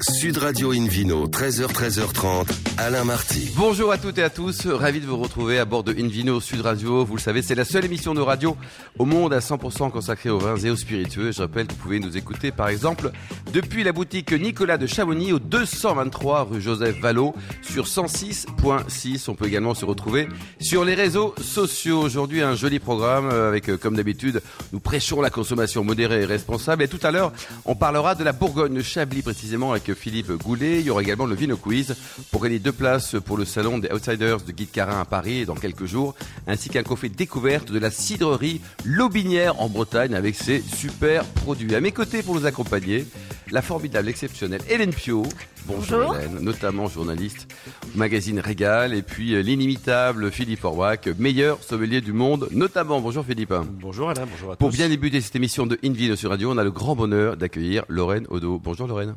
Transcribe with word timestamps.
Sud 0.00 0.38
Radio 0.38 0.72
Invino, 0.72 1.28
13h, 1.28 1.66
13h30, 1.66 2.46
Alain 2.78 3.04
Marty. 3.04 3.52
Bonjour 3.56 3.92
à 3.92 3.98
toutes 3.98 4.16
et 4.18 4.22
à 4.22 4.30
tous, 4.30 4.66
ravi 4.66 5.00
de 5.00 5.06
vous 5.06 5.18
retrouver 5.18 5.58
à 5.58 5.66
bord 5.66 5.84
de 5.84 5.92
Invino 5.92 6.40
Sud 6.40 6.62
Radio. 6.62 7.04
Vous 7.04 7.16
le 7.16 7.20
savez, 7.20 7.42
c'est 7.42 7.54
la 7.54 7.66
seule 7.66 7.84
émission 7.84 8.14
de 8.14 8.20
radio 8.20 8.56
au 8.98 9.04
monde 9.04 9.34
à 9.34 9.40
100% 9.40 9.90
consacrée 9.90 10.30
aux 10.30 10.38
vins 10.38 10.56
et 10.56 10.70
aux 10.70 10.76
spiritueux. 10.76 11.30
Je 11.30 11.42
rappelle 11.42 11.66
que 11.66 11.72
vous 11.72 11.78
pouvez 11.78 12.00
nous 12.00 12.16
écouter 12.16 12.52
par 12.52 12.68
exemple 12.68 13.10
depuis 13.52 13.84
la 13.84 13.92
boutique 13.92 14.32
Nicolas 14.32 14.78
de 14.78 14.86
Chamonix 14.86 15.32
au 15.32 15.38
223 15.38 16.44
rue 16.44 16.60
Joseph 16.62 16.98
Vallot 16.98 17.34
sur 17.60 17.84
106.6. 17.84 19.28
On 19.28 19.34
peut 19.34 19.46
également 19.46 19.74
se 19.74 19.84
retrouver 19.84 20.26
sur 20.58 20.86
les 20.86 20.94
réseaux 20.94 21.34
sociaux. 21.40 22.00
Aujourd'hui, 22.00 22.40
un 22.40 22.54
joli 22.54 22.78
programme 22.78 23.28
avec, 23.28 23.68
euh, 23.68 23.76
comme 23.76 23.96
d'habitude, 23.96 24.40
nous 24.72 24.80
prêchons 24.80 25.20
la 25.20 25.30
consommation 25.30 25.84
modérée 25.84 26.22
et 26.22 26.26
responsable. 26.26 26.82
Et 26.82 26.88
tout 26.88 27.00
à 27.02 27.10
l'heure, 27.10 27.32
on 27.66 27.76
parlera 27.76 28.14
de 28.14 28.24
la 28.24 28.32
Bourgogne, 28.32 28.82
Chablis 28.82 29.22
précisément 29.22 29.72
Philippe 29.94 30.32
Goulet. 30.32 30.80
Il 30.80 30.86
y 30.86 30.90
aura 30.90 31.02
également 31.02 31.26
le 31.26 31.34
Vino 31.34 31.56
Quiz 31.56 31.94
pour 32.30 32.42
gagner 32.42 32.58
deux 32.58 32.72
places 32.72 33.16
pour 33.24 33.36
le 33.36 33.44
salon 33.44 33.78
des 33.78 33.90
Outsiders 33.90 34.40
de 34.40 34.52
Guy 34.52 34.66
Carin 34.66 35.00
à 35.00 35.04
Paris 35.04 35.44
dans 35.44 35.54
quelques 35.54 35.86
jours, 35.86 36.14
ainsi 36.46 36.68
qu'un 36.68 36.82
coffret 36.82 37.08
découverte 37.08 37.70
de 37.70 37.78
la 37.78 37.90
cidrerie 37.90 38.60
Lobinière 38.84 39.60
en 39.60 39.68
Bretagne 39.68 40.14
avec 40.14 40.34
ses 40.34 40.60
super 40.60 41.24
produits. 41.24 41.74
À 41.74 41.80
mes 41.80 41.92
côtés 41.92 42.22
pour 42.22 42.34
nous 42.34 42.46
accompagner, 42.46 43.06
la 43.50 43.62
formidable, 43.62 44.08
exceptionnelle 44.08 44.62
Hélène 44.68 44.92
Pio. 44.92 45.24
Bonjour, 45.66 46.16
Hélène, 46.16 46.40
notamment 46.40 46.88
journaliste 46.88 47.46
au 47.94 47.98
magazine 47.98 48.40
Régal, 48.40 48.94
et 48.94 49.02
puis 49.02 49.34
euh, 49.34 49.42
l'inimitable 49.42 50.30
Philippe 50.32 50.64
Orbach, 50.64 51.06
meilleur 51.18 51.62
sommelier 51.62 52.00
du 52.00 52.12
monde, 52.12 52.48
notamment. 52.50 53.00
Bonjour 53.00 53.24
Philippe. 53.24 53.54
Bonjour 53.80 54.10
Alain, 54.10 54.26
bonjour 54.26 54.52
à 54.52 54.56
tous. 54.56 54.58
Pour 54.58 54.70
bien 54.70 54.88
débuter 54.88 55.20
cette 55.20 55.36
émission 55.36 55.66
de 55.66 55.78
InVino 55.84 56.16
sur 56.16 56.30
Radio, 56.30 56.50
on 56.50 56.58
a 56.58 56.64
le 56.64 56.70
grand 56.70 56.96
bonheur 56.96 57.36
d'accueillir 57.36 57.84
Lorraine 57.88 58.26
Odo. 58.30 58.58
Bonjour 58.58 58.88
Lorraine. 58.88 59.14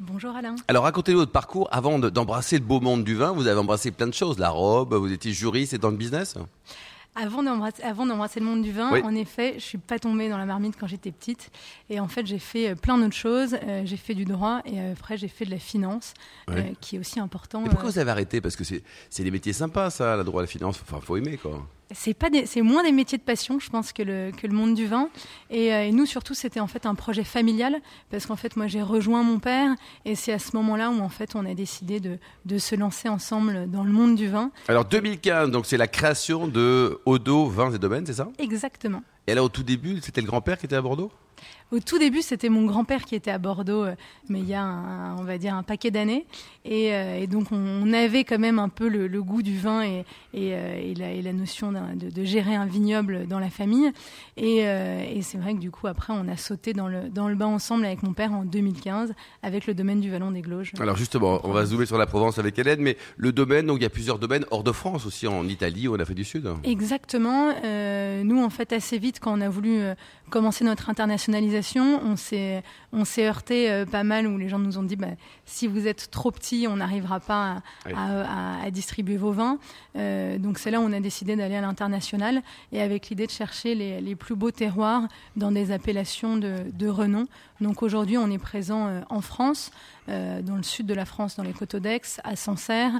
Bonjour 0.00 0.34
Alain. 0.34 0.56
Alors 0.68 0.84
racontez-nous 0.84 1.18
votre 1.18 1.32
parcours 1.32 1.68
avant 1.70 1.98
de- 1.98 2.10
d'embrasser 2.10 2.58
le 2.58 2.64
beau 2.64 2.80
monde 2.80 3.04
du 3.04 3.14
vin. 3.14 3.32
Vous 3.32 3.46
avez 3.46 3.58
embrassé 3.58 3.90
plein 3.92 4.06
de 4.08 4.14
choses, 4.14 4.38
la 4.38 4.50
robe, 4.50 4.94
vous 4.94 5.12
étiez 5.12 5.32
juriste 5.32 5.72
et 5.74 5.78
dans 5.78 5.90
le 5.90 5.96
business. 5.96 6.36
Avant 7.16 7.44
d'embrasser, 7.44 7.80
avant 7.84 8.04
d'embrasser 8.06 8.40
le 8.40 8.46
monde 8.46 8.62
du 8.62 8.72
vin, 8.72 8.90
Oui. 8.92 9.00
en 9.04 9.14
effet, 9.14 9.54
je 9.56 9.62
suis 9.62 9.78
pas 9.78 10.00
tombée 10.00 10.28
dans 10.28 10.36
la 10.36 10.46
marmite 10.46 10.74
quand 10.78 10.88
j'étais 10.88 11.12
petite. 11.12 11.48
Et 11.88 12.00
en 12.00 12.08
fait, 12.08 12.26
j'ai 12.26 12.40
fait 12.40 12.70
euh, 12.70 12.74
plein 12.74 12.98
d'autres 12.98 13.14
choses. 13.14 13.56
Euh, 13.62 13.82
j'ai 13.84 13.96
fait 13.96 14.14
du 14.14 14.24
droit 14.24 14.62
et 14.64 14.80
euh, 14.80 14.92
après, 14.94 15.16
j'ai 15.16 15.28
fait 15.28 15.44
de 15.44 15.52
la 15.52 15.60
finance, 15.60 16.12
Oui. 16.48 16.54
euh, 16.58 16.62
qui 16.80 16.96
est 16.96 16.98
aussi 16.98 17.20
important. 17.20 17.64
Et 17.64 17.68
pourquoi 17.68 17.88
Euh, 17.88 17.92
vous 17.92 17.98
avez 18.00 18.10
arrêté? 18.10 18.40
Parce 18.40 18.56
que 18.56 18.64
c'est 18.64 18.82
c'est 19.10 19.22
des 19.22 19.30
métiers 19.30 19.52
sympas, 19.52 19.90
ça, 19.90 20.16
la 20.16 20.24
droit 20.24 20.42
la 20.42 20.48
finance. 20.48 20.80
Enfin, 20.84 20.98
faut 21.00 21.16
aimer 21.16 21.36
quoi. 21.36 21.64
C'est 21.90 22.14
pas 22.14 22.30
des- 22.30 22.46
c'est 22.46 22.62
moins 22.62 22.82
des 22.82 22.92
métiers 22.92 23.18
de 23.18 23.22
passion, 23.22 23.58
je 23.60 23.68
pense, 23.70 23.92
que 23.92 24.02
le, 24.02 24.30
que 24.32 24.46
le 24.46 24.52
monde 24.54 24.74
du 24.74 24.86
vin. 24.86 25.10
Et, 25.50 25.72
euh, 25.72 25.84
et 25.86 25.92
nous, 25.92 26.06
surtout, 26.06 26.34
c'était 26.34 26.60
en 26.60 26.66
fait 26.66 26.86
un 26.86 26.94
projet 26.94 27.24
familial, 27.24 27.76
parce 28.10 28.26
qu'en 28.26 28.36
fait, 28.36 28.56
moi, 28.56 28.66
j'ai 28.66 28.82
rejoint 28.82 29.22
mon 29.22 29.38
père, 29.38 29.74
et 30.04 30.14
c'est 30.14 30.32
à 30.32 30.38
ce 30.38 30.56
moment-là 30.56 30.90
où 30.90 31.00
en 31.00 31.08
fait, 31.08 31.34
on 31.36 31.44
a 31.44 31.54
décidé 31.54 32.00
de, 32.00 32.18
de 32.46 32.58
se 32.58 32.74
lancer 32.74 33.08
ensemble 33.08 33.70
dans 33.70 33.84
le 33.84 33.92
monde 33.92 34.14
du 34.16 34.28
vin. 34.28 34.50
Alors 34.68 34.84
2015, 34.84 35.50
donc 35.50 35.66
c'est 35.66 35.76
la 35.76 35.88
création 35.88 36.48
de 36.48 37.00
Odo 37.06 37.46
Vins 37.46 37.72
et 37.72 37.78
Domaines, 37.78 38.06
c'est 38.06 38.14
ça? 38.14 38.28
Exactement. 38.38 39.02
Et 39.26 39.32
alors 39.32 39.46
au 39.46 39.48
tout 39.48 39.62
début, 39.62 40.00
c'était 40.02 40.20
le 40.20 40.26
grand-père 40.26 40.58
qui 40.58 40.66
était 40.66 40.76
à 40.76 40.82
Bordeaux? 40.82 41.10
Au 41.74 41.80
tout 41.80 41.98
début, 41.98 42.22
c'était 42.22 42.50
mon 42.50 42.66
grand-père 42.66 43.04
qui 43.04 43.16
était 43.16 43.32
à 43.32 43.38
Bordeaux, 43.38 43.82
euh, 43.82 43.94
mais 44.28 44.38
il 44.38 44.48
y 44.48 44.54
a, 44.54 44.62
un- 44.62 45.16
on 45.16 45.24
va 45.24 45.38
dire, 45.38 45.54
un 45.56 45.64
paquet 45.64 45.90
d'années. 45.90 46.24
Et, 46.64 46.94
euh, 46.94 47.18
et 47.18 47.26
donc, 47.26 47.48
on, 47.50 47.92
avait 47.92 48.22
quand 48.22 48.38
même 48.38 48.60
un 48.60 48.68
peu 48.68 48.86
le, 48.88 49.08
le 49.08 49.22
goût 49.24 49.42
du 49.42 49.58
vin 49.58 49.82
et, 49.82 50.04
et, 50.34 50.54
euh, 50.54 50.76
et 50.80 50.94
la, 51.22 51.32
notion 51.32 51.72
de, 51.72 52.10
de 52.10 52.24
gérer 52.24 52.54
un 52.54 52.64
vignoble 52.66 53.26
dans 53.26 53.40
la 53.40 53.50
famille. 53.50 53.90
Et, 54.36 54.64
c'est 55.22 55.38
vrai 55.38 55.54
que 55.54 55.58
du 55.58 55.72
coup, 55.72 55.88
après, 55.88 56.12
on 56.12 56.28
a 56.28 56.36
sauté 56.36 56.74
dans 56.74 56.86
le, 56.86 57.08
dans 57.08 57.28
le 57.28 57.34
bain 57.34 57.46
ensemble 57.46 57.84
avec 57.86 58.04
mon 58.04 58.12
père 58.12 58.32
en 58.32 58.44
2015, 58.44 59.12
avec 59.42 59.66
le 59.66 59.74
domaine 59.74 60.00
du 60.00 60.10
Vallon 60.10 60.30
des 60.30 60.42
Glauges. 60.42 60.72
Alors 60.78 60.96
justement, 60.96 61.40
on 61.42 61.50
va 61.52 61.64
zoomer 61.64 61.86
sur 61.86 61.98
la 61.98 62.06
Provence 62.06 62.38
avec 62.38 62.56
Hélène, 62.58 62.80
mais 62.80 62.96
le 63.16 63.32
domaine, 63.32 63.66
donc 63.66 63.78
il 63.78 63.82
y 63.82 63.86
a 63.86 63.90
plusieurs 63.90 64.18
domaines 64.18 64.44
hors 64.52 64.62
de 64.62 64.70
France 64.72 65.06
aussi, 65.06 65.26
en 65.26 65.48
Italie 65.48 65.88
ou 65.88 65.94
en 65.96 65.98
Afrique 66.00 66.18
du 66.18 66.24
Sud. 66.24 66.48
Exactement. 66.62 67.52
Euh, 67.64 68.22
nous, 68.22 68.42
en 68.42 68.50
fait, 68.50 68.72
assez 68.72 68.98
vite, 68.98 69.18
quand 69.18 69.36
on 69.36 69.40
a 69.40 69.48
voulu 69.48 69.80
commencer 70.30 70.64
notre 70.64 70.90
internationalisation, 70.90 71.63
on 71.76 72.16
s'est 72.16 72.62
on 72.92 73.04
s'est 73.04 73.26
heurté 73.26 73.70
euh, 73.70 73.84
pas 73.86 74.04
mal 74.04 74.26
où 74.26 74.38
les 74.38 74.48
gens 74.48 74.58
nous 74.58 74.78
ont 74.78 74.82
dit 74.82 74.96
bah, 74.96 75.08
si 75.46 75.66
vous 75.66 75.86
êtes 75.86 76.10
trop 76.10 76.30
petit, 76.30 76.66
on 76.68 76.76
n'arrivera 76.76 77.20
pas 77.20 77.52
à, 77.52 77.62
Oui. 77.86 77.92
à- 77.96 78.60
à- 78.60 78.64
à 78.64 78.70
distribuer 78.70 79.16
vos 79.16 79.32
vins. 79.32 79.58
Euh, 79.96 80.38
donc 80.38 80.58
c'est 80.58 80.70
là 80.70 80.80
où 80.80 80.84
on 80.84 80.92
a 80.92 81.00
décidé 81.00 81.36
d'aller 81.36 81.56
à 81.56 81.60
l'international 81.60 82.42
et 82.72 82.80
avec 82.82 83.08
l'idée 83.08 83.26
de 83.26 83.30
chercher 83.32 83.74
les, 83.74 84.00
les 84.00 84.14
plus 84.16 84.34
beaux 84.36 84.50
terroirs 84.50 85.02
dans 85.36 85.50
des 85.52 85.70
appellations 85.72 86.36
de, 86.36 86.56
de 86.72 86.88
renom. 86.88 87.26
Donc 87.60 87.82
aujourd'hui, 87.82 88.18
on 88.18 88.30
est 88.30 88.38
présent 88.38 88.88
euh, 88.88 89.00
en 89.10 89.20
France, 89.20 89.70
euh, 90.08 90.42
dans 90.42 90.56
le 90.56 90.62
sud 90.62 90.86
de 90.86 90.94
la 90.94 91.04
France, 91.04 91.36
dans 91.36 91.42
les 91.42 91.52
Coteaux 91.52 91.78
d'Aix, 91.78 92.00
à 92.24 92.36
Sancerre, 92.36 92.92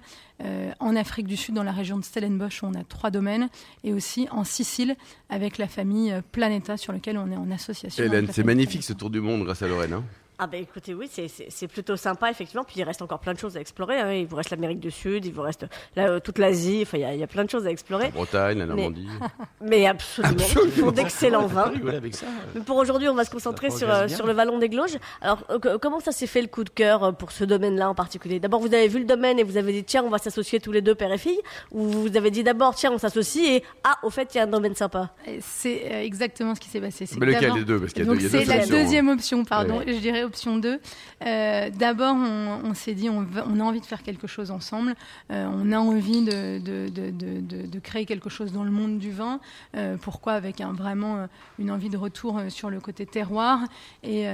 euh, 0.42 0.70
en 0.80 0.94
Afrique 0.96 1.26
du 1.26 1.36
Sud, 1.36 1.54
dans 1.54 1.62
la 1.62 1.72
région 1.72 1.98
de 1.98 2.04
Stellenbosch, 2.04 2.62
où 2.62 2.66
on 2.66 2.74
a 2.74 2.84
trois 2.84 3.10
domaines, 3.10 3.48
et 3.82 3.92
aussi 3.92 4.28
en 4.30 4.44
Sicile, 4.44 4.96
avec 5.28 5.58
la 5.58 5.66
famille 5.68 6.14
Planeta, 6.32 6.76
sur 6.76 6.92
lequel 6.92 7.18
on 7.18 7.30
est 7.30 7.36
en 7.36 7.50
association. 7.50 8.04
Hélène, 8.04 8.28
c'est 8.30 8.44
magnifique 8.44 8.84
ce 8.84 8.92
tour 8.92 9.10
du 9.10 9.20
monde 9.20 9.44
grâce 9.44 9.62
à 9.62 9.68
Lorraine. 9.68 9.94
hein. 9.94 10.04
Ah 10.44 10.46
bah 10.46 10.58
écoutez, 10.58 10.92
oui, 10.92 11.08
c'est- 11.10 11.68
plutôt 11.68 11.96
sympa, 11.96 12.30
effectivement. 12.30 12.64
Puis 12.64 12.74
il 12.78 12.82
reste 12.84 13.00
encore 13.00 13.18
plein 13.18 13.32
de 13.32 13.38
choses 13.38 13.56
à 13.56 13.60
explorer. 13.60 13.98
hein. 13.98 14.12
Il 14.12 14.26
vous 14.26 14.36
reste 14.36 14.50
l'Amérique 14.50 14.78
du 14.78 14.90
Sud, 14.90 15.24
il 15.24 15.32
vous 15.32 15.40
reste 15.40 15.64
euh, 15.96 16.20
toute 16.20 16.36
l'Asie. 16.38 16.80
Enfin, 16.82 16.98
il 16.98 17.00
y, 17.00 17.04
a- 17.04 17.14
il 17.14 17.20
y 17.20 17.22
a 17.22 17.26
plein 17.26 17.44
de 17.44 17.48
choses 17.50 17.66
à 17.66 17.70
explorer. 17.70 18.04
La 18.04 18.10
Bretagne, 18.10 18.58
la 18.58 18.66
Normandie. 18.66 19.08
Mais 19.62 19.86
absolument, 19.86 20.34
ils 20.66 20.70
font 20.70 20.90
d'excellents 20.90 21.46
vins. 21.46 21.72
Avec 21.88 22.14
ça. 22.14 22.26
Mais 22.54 22.60
pour 22.60 22.76
aujourd'hui, 22.76 23.08
on 23.08 23.14
va 23.14 23.24
se 23.24 23.30
concentrer 23.30 23.70
sur, 23.70 23.90
euh, 23.90 24.06
sur 24.08 24.26
le 24.26 24.34
Vallon 24.34 24.58
des 24.58 24.68
Glauges. 24.68 24.98
Alors, 25.22 25.38
euh, 25.48 25.58
co- 25.58 25.78
comment 25.80 26.00
ça 26.00 26.12
s'est 26.12 26.26
fait 26.26 26.42
le 26.42 26.48
coup 26.48 26.64
de 26.64 26.68
cœur 26.70 27.16
pour 27.16 27.32
ce 27.32 27.44
domaine-là 27.44 27.88
en 27.88 27.94
particulier? 27.94 28.38
D'abord, 28.38 28.60
vous 28.60 28.74
avez 28.74 28.88
vu 28.88 28.98
le 28.98 29.06
domaine 29.06 29.38
et 29.38 29.44
vous 29.44 29.56
avez 29.56 29.72
dit, 29.72 29.84
tiens, 29.84 30.02
on 30.04 30.10
va 30.10 30.18
s'associer 30.18 30.60
tous 30.60 30.72
les 30.72 30.82
deux, 30.82 30.94
père 30.94 31.10
et 31.12 31.18
fille 31.18 31.40
Ou 31.72 31.84
vous 31.88 32.16
avez 32.18 32.30
dit 32.30 32.42
d'abord, 32.44 32.74
tiens, 32.74 32.90
on 32.92 32.98
s'associe 32.98 33.46
et, 33.48 33.62
ah, 33.84 33.96
au 34.02 34.10
fait, 34.10 34.34
il 34.34 34.38
y 34.38 34.40
a 34.40 34.44
un 34.44 34.48
domaine 34.48 34.74
sympa 34.74 35.10
C'est 35.40 36.04
exactement 36.04 36.54
ce 36.54 36.60
qui 36.60 36.68
s'est 36.68 36.80
passé. 36.82 37.06
Mais 37.18 37.26
que 37.28 37.32
lequel 37.32 37.52
des 37.54 37.64
deux? 37.64 37.80
Parce 37.80 37.94
qu'il 37.94 38.04
y 38.04 38.06
a 38.06 38.10
Donc 38.10 38.18
deux, 38.20 38.26
il 38.26 38.32
y 38.32 38.36
a 38.36 38.40
c'est 38.40 38.44
deux 38.44 38.52
la 38.58 38.62
hein. 38.62 38.82
deuxième 38.82 39.08
option, 39.08 39.44
pardon, 39.44 39.78
Ouais. 39.78 39.84
je 39.88 39.98
dirais 39.98 40.24
option 40.34 40.56
2. 40.58 40.80
Euh, 41.26 41.70
D'abord, 41.70 42.16
on, 42.16 42.74
s'est 42.74 42.94
dit, 42.94 43.08
on, 43.08 43.24
a 43.32 43.62
envie 43.62 43.80
de 43.80 43.86
faire 43.86 44.02
quelque 44.02 44.26
chose 44.26 44.50
ensemble, 44.50 44.94
Euh, 45.30 45.46
on 45.48 45.70
a 45.70 45.78
envie 45.78 46.24
de, 46.24 47.78
créer 47.78 48.04
quelque 48.04 48.28
chose 48.28 48.52
dans 48.52 48.64
le 48.64 48.70
monde 48.70 48.98
du 48.98 49.12
vin. 49.12 49.38
Euh, 49.76 49.96
pourquoi? 49.96 50.32
Avec 50.32 50.60
un, 50.60 50.72
vraiment 50.72 51.28
une 51.58 51.70
envie 51.70 51.88
de 51.88 51.96
retour 51.96 52.40
sur 52.48 52.68
le 52.68 52.80
côté 52.80 53.06
terroir. 53.06 53.60
Et, 54.02 54.26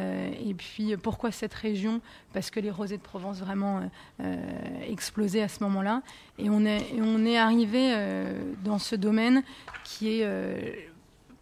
puis, 0.56 0.96
pourquoi 0.96 1.30
cette 1.32 1.54
région? 1.54 2.00
Parce 2.32 2.50
que 2.50 2.60
les 2.60 2.70
rosés 2.70 2.96
de 2.96 3.02
Provence 3.02 3.40
vraiment 3.40 3.82
explosaient 4.88 5.42
à 5.42 5.48
ce 5.48 5.62
moment-là. 5.64 6.02
Et 6.38 6.48
on 6.48 6.64
est, 6.64 7.38
arrivé 7.38 7.94
dans 8.64 8.78
ce 8.78 8.96
domaine 8.96 9.42
qui 9.84 10.20
est... 10.20 10.90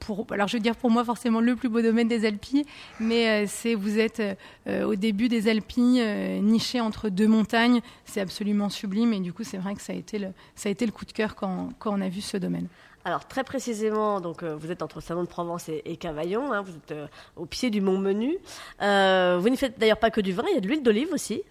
euh, 0.00 0.04
pour, 0.08 0.26
alors 0.30 0.48
je 0.48 0.56
veux 0.56 0.62
dire 0.62 0.76
pour 0.76 0.90
moi 0.90 1.04
forcément 1.04 1.40
le 1.40 1.56
plus 1.56 1.68
beau 1.68 1.82
domaine 1.82 2.08
des 2.08 2.24
Alpilles, 2.24 2.64
mais 3.00 3.44
euh, 3.44 3.46
c'est 3.48 3.74
vous 3.74 3.98
êtes 3.98 4.22
euh, 4.66 4.84
au 4.84 4.94
début 4.94 5.28
des 5.28 5.48
Alpilles, 5.48 6.00
euh, 6.00 6.38
niché 6.40 6.80
entre 6.80 7.08
deux 7.08 7.28
montagnes, 7.28 7.80
c'est 8.04 8.20
absolument 8.20 8.68
sublime 8.68 9.12
et 9.12 9.20
du 9.20 9.32
coup 9.32 9.44
c'est 9.44 9.58
vrai 9.58 9.74
que 9.74 9.82
ça 9.82 9.92
a 9.92 9.96
été 9.96 10.18
le, 10.18 10.28
ça 10.54 10.68
a 10.68 10.72
été 10.72 10.86
le 10.86 10.92
coup 10.92 11.04
de 11.04 11.12
cœur 11.12 11.34
quand, 11.34 11.70
quand 11.78 11.92
on 11.96 12.00
a 12.00 12.08
vu 12.08 12.20
ce 12.20 12.36
domaine. 12.36 12.68
Alors 13.04 13.26
très 13.26 13.44
précisément, 13.44 14.20
donc 14.20 14.42
euh, 14.42 14.54
vous 14.56 14.70
êtes 14.70 14.82
entre 14.82 15.00
Salon 15.00 15.22
de 15.22 15.28
Provence 15.28 15.68
et, 15.68 15.82
et 15.86 15.96
Cavaillon, 15.96 16.52
hein, 16.52 16.62
vous 16.62 16.76
êtes 16.76 16.92
euh, 16.92 17.06
au 17.36 17.46
pied 17.46 17.70
du 17.70 17.80
Mont 17.80 17.98
Menu. 17.98 18.36
Euh, 18.82 19.38
vous 19.40 19.48
ne 19.48 19.56
faites 19.56 19.78
d'ailleurs 19.78 19.98
pas 19.98 20.10
que 20.10 20.20
du 20.20 20.32
vin, 20.32 20.44
il 20.50 20.54
y 20.54 20.58
a 20.58 20.60
de 20.60 20.68
l'huile 20.68 20.82
d'olive 20.82 21.08
aussi. 21.12 21.42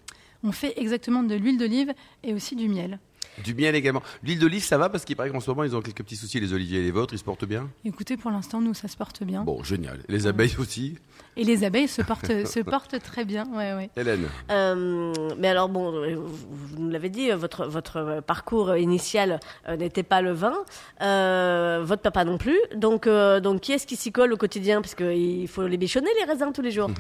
On 0.44 0.52
fait 0.52 0.74
exactement 0.78 1.24
de 1.24 1.34
l'huile 1.34 1.58
d'olive 1.58 1.94
et 2.24 2.34
aussi 2.34 2.56
du 2.56 2.70
miel. 2.70 3.00
Du 3.44 3.54
miel 3.54 3.76
également. 3.76 4.02
L'huile 4.24 4.40
d'olive, 4.40 4.64
ça 4.64 4.78
va 4.78 4.90
parce 4.90 5.06
qu'il 5.06 5.16
paraît 5.16 5.30
qu'en 5.30 5.40
ce 5.40 5.50
moment, 5.50 5.64
ils 5.64 5.76
ont 5.76 5.82
quelques 5.82 6.04
petits 6.04 6.16
soucis, 6.16 6.40
les 6.40 6.54
oliviers 6.54 6.80
et 6.80 6.84
les 6.84 6.92
vôtres, 6.92 7.14
ils 7.14 7.20
se 7.20 7.24
portent 7.24 7.46
bien? 7.46 7.70
Écoutez, 7.86 8.18
pour 8.18 8.32
l'instant, 8.32 8.62
nous, 8.62 8.74
ça 8.74 8.88
se 8.88 8.98
porte 8.98 9.24
bien. 9.24 9.44
Bon, 9.44 9.64
génial. 9.64 10.00
Les 10.08 10.28
abeilles 10.28 10.56
aussi. 10.60 10.98
Et 11.36 11.44
les 11.44 11.64
abeilles 11.64 11.88
se 11.88 12.02
portent, 12.02 12.46
se 12.46 12.60
portent 12.62 13.00
très 13.00 13.26
bien. 13.26 13.46
Ouais, 13.54 13.74
ouais. 13.74 13.90
Hélène. 13.96 14.26
Euh, 14.50 15.14
mais 15.38 15.50
alors 15.50 15.70
bon, 15.70 15.94
euh, 15.94 16.16
vous, 16.16 16.80
nous 16.80 16.90
l'avez 16.90 17.10
dit, 17.10 17.30
votre 17.32 17.68
votre 17.68 18.22
parcours 18.26 18.76
initial 18.76 19.40
euh, 19.68 19.78
n'était 19.78 20.04
pas 20.04 20.22
le 20.22 20.32
vin, 20.32 20.56
euh, 21.02 21.82
votre 21.84 22.02
papa 22.02 22.26
non 22.26 22.38
plus. 22.38 22.58
Donc 22.76 23.06
euh, 23.06 23.40
donc 23.40 23.62
qui 23.62 23.72
est-ce 23.72 23.86
qui 23.86 23.96
s'y 23.96 24.12
colle 24.12 24.34
au 24.34 24.38
quotidien? 24.38 24.82
Parce 24.82 24.96
qu'il 24.96 25.48
faut 25.48 25.68
les 25.68 25.78
bichonner 25.78 26.10
les 26.20 26.26
raisins 26.26 26.52
tous 26.54 26.62
les 26.62 26.72
jours. 26.72 26.90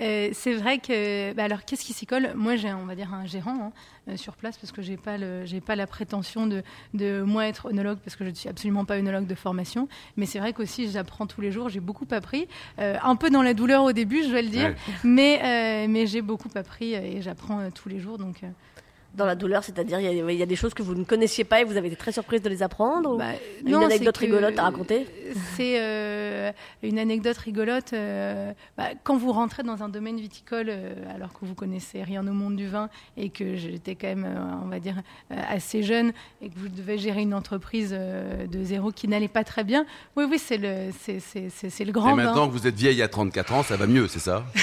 Euh, 0.00 0.30
c'est 0.32 0.54
vrai 0.54 0.78
que, 0.78 1.32
bah 1.34 1.42
alors, 1.42 1.64
qu'est-ce 1.64 1.84
qui 1.84 1.92
s'y 1.92 2.06
colle? 2.06 2.30
Moi, 2.36 2.54
j'ai, 2.54 2.72
on 2.72 2.86
va 2.86 2.94
dire, 2.94 3.12
un 3.12 3.26
gérant 3.26 3.72
hein, 4.06 4.16
sur 4.16 4.36
place 4.36 4.56
parce 4.56 4.70
que 4.70 4.80
j'ai 4.80 4.96
pas 4.96 5.18
le, 5.18 5.37
j'ai 5.44 5.60
pas 5.60 5.76
la 5.76 5.86
prétention 5.86 6.46
de, 6.46 6.62
de 6.94 7.22
moi 7.22 7.46
être 7.46 7.68
œnologue 7.70 7.98
parce 8.04 8.16
que 8.16 8.24
je 8.24 8.30
ne 8.30 8.34
suis 8.34 8.48
absolument 8.48 8.84
pas 8.84 8.96
œnologue 8.98 9.26
de 9.26 9.34
formation. 9.34 9.88
Mais 10.16 10.26
c'est 10.26 10.38
vrai 10.38 10.52
qu'aussi, 10.52 10.90
j'apprends 10.90 11.26
tous 11.26 11.40
les 11.40 11.52
jours. 11.52 11.68
J'ai 11.68 11.80
beaucoup 11.80 12.06
appris, 12.10 12.48
euh, 12.78 12.96
un 13.02 13.16
peu 13.16 13.30
dans 13.30 13.42
la 13.42 13.54
douleur 13.54 13.82
au 13.84 13.92
début, 13.92 14.22
je 14.24 14.28
dois 14.28 14.42
le 14.42 14.48
dire, 14.48 14.68
Ouais. 14.68 14.76
mais 15.04 15.40
euh, 15.42 15.86
mais 15.88 16.06
j'ai 16.06 16.22
beaucoup 16.22 16.48
appris 16.54 16.94
et 16.94 17.22
j'apprends 17.22 17.60
euh, 17.60 17.68
tous 17.74 17.88
les 17.88 17.98
jours. 18.00 18.18
Donc, 18.18 18.42
Dans 19.18 19.26
la 19.26 19.34
douleur, 19.34 19.64
c'est-à-dire, 19.64 19.98
il 20.00 20.04
y, 20.04 20.22
a- 20.22 20.30
il 20.32 20.38
y 20.38 20.42
a 20.42 20.46
des 20.46 20.56
choses 20.56 20.72
que 20.74 20.82
vous 20.82 20.94
ne 20.94 21.04
connaissiez 21.04 21.44
pas 21.44 21.60
et 21.60 21.64
vous 21.64 21.76
avez 21.76 21.88
été 21.88 21.96
très 21.96 22.12
surprise 22.12 22.40
de 22.40 22.48
les 22.48 22.62
apprendre 22.62 23.14
ou 23.14 23.18
Bah, 23.18 23.32
Une 23.66 23.72
non, 23.72 23.84
anecdote 23.84 24.16
rigolote 24.16 24.58
à 24.58 24.62
raconter 24.62 25.06
C'est 25.56 25.74
euh, 25.82 26.52
une 26.84 26.98
anecdote 26.98 27.36
rigolote. 27.36 27.92
euh, 27.92 28.52
bah, 28.76 28.84
quand 29.02 29.16
vous 29.16 29.32
rentrez 29.32 29.64
dans 29.64 29.82
un 29.82 29.88
domaine 29.88 30.18
viticole, 30.20 30.68
euh, 30.70 30.94
alors 31.14 31.32
que 31.32 31.44
vous 31.44 31.54
connaissez 31.54 32.02
rien 32.02 32.26
au 32.26 32.32
monde 32.32 32.54
du 32.56 32.68
vin 32.68 32.88
et 33.16 33.28
que 33.30 33.56
j'étais 33.56 33.96
quand 33.96 34.06
même, 34.06 34.24
euh, 34.24 34.64
on 34.64 34.68
va 34.68 34.78
dire, 34.78 34.94
euh, 35.32 35.36
assez 35.50 35.82
jeune 35.82 36.12
et 36.40 36.48
que 36.48 36.58
vous 36.58 36.68
devez 36.68 36.96
gérer 36.96 37.22
une 37.22 37.34
entreprise 37.34 37.90
euh, 37.92 38.46
de 38.46 38.62
zéro 38.62 38.92
qui 38.92 39.08
n'allait 39.08 39.26
pas 39.28 39.42
très 39.44 39.64
bien, 39.64 39.84
oui, 40.16 40.24
oui, 40.30 40.38
c'est 40.38 40.58
le, 40.58 40.90
c'est, 41.00 41.18
c'est, 41.20 41.48
c'est, 41.50 41.70
c'est 41.70 41.84
le 41.84 41.90
Et 41.90 41.92
grand 41.92 42.10
bain. 42.14 42.22
maintenant 42.24 42.46
que 42.46 42.52
vous 42.52 42.66
êtes 42.68 42.76
vieille 42.76 43.02
à 43.02 43.08
34 43.08 43.52
ans, 43.52 43.62
ça 43.64 43.76
va 43.76 43.86
mieux, 43.88 44.06
c'est 44.06 44.20
ça? 44.20 44.44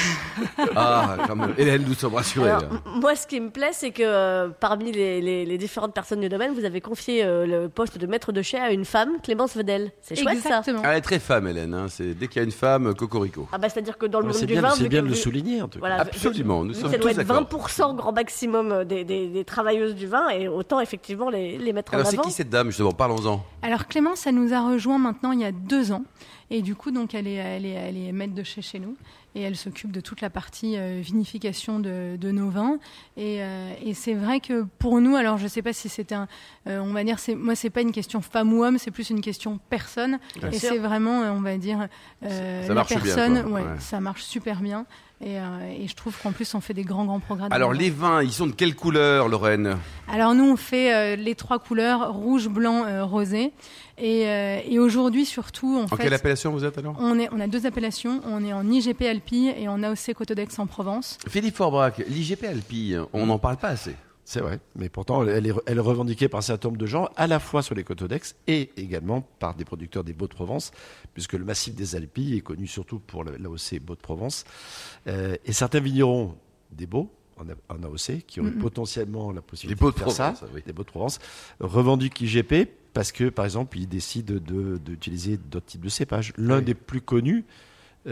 Ah, 0.75 1.17
quand 1.27 1.35
même. 1.35 1.53
Hélène, 1.57 1.83
nous 1.87 1.93
sommes 1.93 2.15
rassurés. 2.15 2.49
Alors, 2.51 2.63
moi, 3.01 3.15
ce 3.15 3.27
qui 3.27 3.39
me 3.39 3.49
plaît, 3.49 3.71
c'est 3.73 3.91
que 3.91 4.44
euh, 4.45 4.49
parmi 4.59 4.91
les, 4.91 5.21
les- 5.21 5.45
les 5.45 5.57
différentes 5.57 5.93
personnes 5.93 6.19
du 6.21 6.29
domaine, 6.29 6.53
vous 6.53 6.65
avez 6.65 6.81
confié 6.81 7.23
euh, 7.23 7.45
le 7.45 7.69
poste 7.69 7.97
de 7.97 8.07
maître 8.07 8.31
de 8.31 8.41
chai 8.41 8.57
à 8.57 8.71
une 8.71 8.85
femme, 8.85 9.11
Clémence 9.23 9.55
Vedel. 9.55 9.91
C'est 10.01 10.15
chouette 10.15 10.39
ça. 10.39 10.49
Exactement. 10.59 10.81
Elle 10.83 10.97
est 10.97 11.01
très 11.01 11.19
femme, 11.19 11.47
Hélène. 11.47 11.73
hein. 11.73 11.85
C'est 11.89 12.13
dès 12.13 12.27
qu'il 12.27 12.37
y 12.37 12.39
a 12.39 12.45
une 12.45 12.51
femme, 12.51 12.93
cocorico. 12.95 13.47
Ah 13.51 13.57
bah 13.57 13.69
c'est-à-dire 13.69 13.97
que 13.97 14.05
dans 14.05 14.19
le 14.19 14.25
Ouais, 14.25 14.31
monde 14.31 14.39
C'est 14.39 14.45
du 14.45 14.53
bien, 14.53 14.61
vin, 14.61 14.71
c'est 14.71 14.89
bien 14.89 15.03
de 15.03 15.07
le 15.07 15.15
souligner 15.15 15.61
en 15.61 15.67
tout 15.67 15.79
cas. 15.79 15.87
Voilà, 15.87 16.01
Absolument, 16.01 16.63
nous 16.63 16.73
sommes 16.73 16.91
ça 16.91 16.97
doit 16.97 17.11
tous 17.13 17.19
être 17.19 17.27
d'accord. 17.27 17.43
20% 17.67 17.95
grand 17.95 18.11
maximum 18.13 18.71
euh, 18.71 18.83
des, 18.85 19.03
des- 19.03 19.27
des 19.27 19.43
travailleuses 19.45 19.95
du 19.95 20.07
vin 20.07 20.29
et 20.29 20.47
autant 20.47 20.79
effectivement 20.79 21.29
les, 21.29 21.57
les 21.57 21.73
mettre 21.73 21.93
Alors 21.93 22.05
en 22.05 22.09
c'est 22.09 22.15
avant. 22.17 22.23
qui 22.23 22.31
cette 22.31 22.49
dame 22.49 22.67
justement? 22.67 22.91
Parlons-en. 22.91 23.43
Alors 23.61 23.87
Clémence, 23.87 24.25
elle 24.27 24.35
nous 24.35 24.53
a 24.53 24.61
rejoint 24.67 24.97
maintenant 24.99 25.31
il 25.31 25.41
y 25.41 25.45
a 25.45 25.51
deux 25.51 25.91
ans. 25.91 26.03
Et 26.51 26.61
du 26.61 26.75
coup, 26.75 26.91
donc, 26.91 27.15
elle 27.15 27.27
est, 27.27 27.33
elle 27.35 27.65
est, 27.65 27.69
elle 27.71 27.97
est 27.97 28.11
maître 28.11 28.33
de 28.35 28.43
chez 28.43 28.61
chez 28.61 28.79
nous. 28.79 28.95
Et 29.33 29.41
elle 29.41 29.55
s'occupe 29.57 29.91
de 29.91 29.99
toute 29.99 30.21
la 30.21 30.29
partie 30.29 30.77
euh, 30.77 30.99
vinification 31.01 31.79
de, 31.79 32.15
de 32.17 32.31
nos 32.31 32.49
vins. 32.49 32.77
Et, 33.17 33.43
euh, 33.43 33.73
et 33.83 33.93
c'est 33.93 34.13
vrai 34.13 34.39
que 34.39 34.63
pour 34.79 35.01
nous, 35.01 35.15
alors 35.17 35.37
je 35.37 35.43
ne 35.43 35.47
sais 35.49 35.61
pas 35.61 35.73
si 35.73 35.89
c'est 35.89 36.13
un, 36.13 36.27
euh, 36.67 36.79
on 36.79 36.93
va 36.93 37.03
dire, 37.03 37.19
c'est, 37.19 37.35
moi 37.35 37.53
c'est 37.55 37.69
pas 37.69 37.81
une 37.81 37.91
question 37.91 38.21
femme 38.21 38.53
ou 38.53 38.63
homme, 38.63 38.77
c'est 38.77 38.91
plus 38.91 39.09
une 39.09 39.19
question 39.21 39.59
personne. 39.69 40.19
Bien 40.39 40.51
et 40.51 40.57
c'est 40.57 40.77
vraiment, 40.77 41.23
euh, 41.23 41.31
on 41.31 41.41
va 41.41 41.57
dire, 41.57 41.87
Ça 42.21 42.29
la 42.29 42.83
bien, 42.83 42.83
personne, 42.85 43.41
quoi. 43.43 43.51
ouais, 43.51 43.61
Ouais. 43.63 43.79
ça 43.79 43.99
marche 43.99 44.23
super 44.23 44.61
bien. 44.61 44.85
Et, 45.21 45.39
euh, 45.39 45.43
et 45.79 45.87
je 45.87 45.95
trouve 45.95 46.15
qu'en 46.21 46.33
plus 46.33 46.53
on 46.55 46.61
fait 46.61 46.73
des 46.73 46.83
grands 46.83 47.05
grands 47.05 47.21
progrès. 47.21 47.47
Alors 47.51 47.73
les 47.73 47.89
vins, 47.89 48.21
ils 48.21 48.31
sont 48.33 48.47
de 48.47 48.51
quelle 48.51 48.75
couleur, 48.75 49.29
Lorraine? 49.29 49.77
Alors 50.09 50.35
nous, 50.35 50.43
on 50.43 50.57
fait 50.57 50.93
euh, 50.93 51.15
les 51.15 51.35
trois 51.35 51.57
couleurs 51.57 52.13
rouge, 52.13 52.49
blanc, 52.49 52.83
euh, 52.85 53.05
rosé. 53.05 53.51
Et, 53.97 54.23
et 54.69 54.77
aujourd'hui, 54.77 55.25
surtout, 55.25 55.77
en 55.77 55.83
En 55.83 55.87
fait, 55.87 56.03
quelle 56.03 56.13
appellation 56.13 56.51
vous 56.51 56.65
êtes 56.65 56.77
alors? 56.77 56.97
on, 56.99 57.17
est, 57.17 57.29
on 57.31 57.39
a 57.39 57.47
deux 57.47 57.65
appellations. 57.65 58.19
On 58.25 58.43
est 58.43 58.51
en 58.51 58.69
IGP 58.69 59.03
Alpi 59.03 59.49
et 59.57 59.69
en 59.69 59.81
AOC 59.83 60.13
Côte 60.15 60.33
d'Aix 60.33 60.49
en 60.57 60.67
Provence. 60.67 61.17
Philippe 61.29 61.55
Forbrac, 61.55 61.99
l'IGP 62.09 62.43
Alpi, 62.43 62.95
on 63.13 63.25
n'en 63.25 63.39
parle 63.39 63.55
pas 63.55 63.69
assez. 63.69 63.95
C'est 64.27 64.39
vrai, 64.39 64.59
mais 64.75 64.89
pourtant 64.89 65.23
elle 65.23 65.45
est, 65.45 65.53
elle 65.67 65.77
est 65.77 65.81
revendiquée 65.81 66.27
par 66.29 66.39
un 66.39 66.41
certain 66.41 66.69
nombre 66.69 66.79
de 66.79 66.87
gens, 66.87 67.09
à 67.15 67.27
la 67.27 67.39
fois 67.39 67.61
sur 67.61 67.75
les 67.75 67.83
côtes 67.83 68.03
d'Aix 68.03 68.19
et 68.47 68.71
également 68.75 69.21
par 69.21 69.53
des 69.53 69.65
producteurs 69.65 70.03
des 70.03 70.13
Beaux-de-Provence, 70.13 70.71
puisque 71.13 71.33
le 71.33 71.45
massif 71.45 71.75
des 71.75 71.95
Alpilles 71.95 72.35
est 72.37 72.41
connu 72.41 72.65
surtout 72.65 72.97
pour 72.97 73.23
l'AOC 73.23 73.79
Beaux-de-Provence. 73.81 74.43
Euh, 75.07 75.35
et 75.45 75.53
certains 75.53 75.79
vignerons 75.79 76.35
des 76.71 76.87
Beaux, 76.87 77.11
en, 77.37 77.83
AOC, 77.83 78.23
qui 78.25 78.41
ont 78.41 78.49
potentiellement 78.59 79.31
la 79.31 79.41
possibilité 79.41 79.83
Les 79.85 79.91
de 79.91 79.95
faire 79.97 80.11
ça, 80.11 80.33
oui. 80.55 80.63
des 80.65 80.73
Beaux-de-Provence, 80.73 81.19
revendiquent 81.59 82.19
IGP 82.21 82.67
parce 82.93 83.11
que, 83.11 83.29
par 83.29 83.45
exemple, 83.45 83.77
ils 83.77 83.87
décident 83.87 84.33
de- 84.35 84.77
d'utiliser 84.77 85.37
d'autres 85.37 85.65
types 85.67 85.81
de 85.83 85.89
cépages. 85.89 86.33
L'un 86.37 86.59
Oui. 86.59 86.63
des 86.63 86.73
plus 86.73 87.01
connus, 87.01 87.43
euh, 87.43 87.51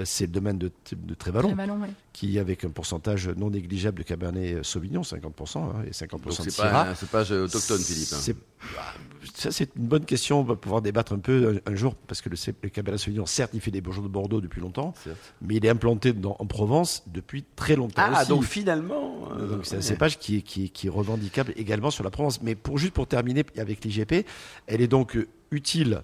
c'est 0.05 0.25
le 0.25 0.31
domaine 0.31 0.57
de, 0.57 0.71
de 0.91 1.13
Trévalon 1.13 1.53
ouais. 1.55 1.89
qui 2.13 2.39
avec 2.39 2.63
un 2.65 2.69
pourcentage 2.69 3.27
non 3.29 3.49
négligeable 3.51 3.99
de 3.99 4.03
Cabernet 4.03 4.63
Sauvignon, 4.63 5.01
50%, 5.01 5.57
hein, 5.59 5.73
et 5.87 5.91
50% 5.91 6.09
Donc 6.09 6.23
de 6.25 6.31
c'est 6.31 6.49
Syrah. 6.49 6.69
pas 6.85 6.89
un 6.89 6.95
cépage 6.95 7.31
autochtone, 7.31 7.79
Philippe. 7.79 8.09
hein. 8.13 8.17
C'est- 8.19 8.35
ah, 8.77 8.93
Ça, 9.35 9.51
c'est 9.51 9.69
une 9.75 9.85
bonne 9.87 10.05
question. 10.05 10.39
On 10.39 10.43
va 10.43 10.55
pouvoir 10.55 10.81
débattre 10.81 11.13
un 11.13 11.19
peu 11.19 11.59
un, 11.65 11.71
un 11.71 11.75
jour, 11.75 11.95
parce 11.95 12.21
que 12.21 12.29
le, 12.29 12.69
Cabernet 12.69 12.99
Sauvignon, 12.99 13.25
certes, 13.25 13.51
il 13.53 13.61
fait 13.61 13.71
des 13.71 13.81
bourgeons 13.81 14.01
de 14.01 14.07
Bordeaux 14.07 14.41
depuis 14.41 14.61
longtemps, 14.61 14.93
mais 15.41 15.55
il 15.55 15.65
est 15.65 15.69
implanté 15.69 16.11
dans- 16.13 16.35
en 16.39 16.45
Provence 16.45 17.03
depuis 17.07 17.43
très 17.55 17.75
longtemps. 17.75 18.01
Ah, 18.05 18.21
aussi. 18.21 18.29
donc 18.29 18.43
finalement. 18.43 19.29
euh, 19.37 19.47
Donc 19.57 19.65
c'est 19.65 19.75
un 19.75 19.77
ouais. 19.77 19.81
cépage 19.83 20.17
qui 20.19 20.37
est, 20.37 20.41
qui, 20.41 20.65
est, 20.65 20.69
qui 20.69 20.87
est 20.87 20.89
revendicable 20.89 21.53
également 21.55 21.91
sur 21.91 22.03
la 22.03 22.09
Provence. 22.09 22.41
Mais 22.41 22.55
pour, 22.55 22.77
juste 22.77 22.93
pour 22.93 23.07
terminer 23.07 23.45
avec 23.57 23.85
l'IGP, 23.85 24.25
elle 24.67 24.81
est 24.81 24.87
donc 24.87 25.15
euh, 25.15 25.27
utile 25.51 26.01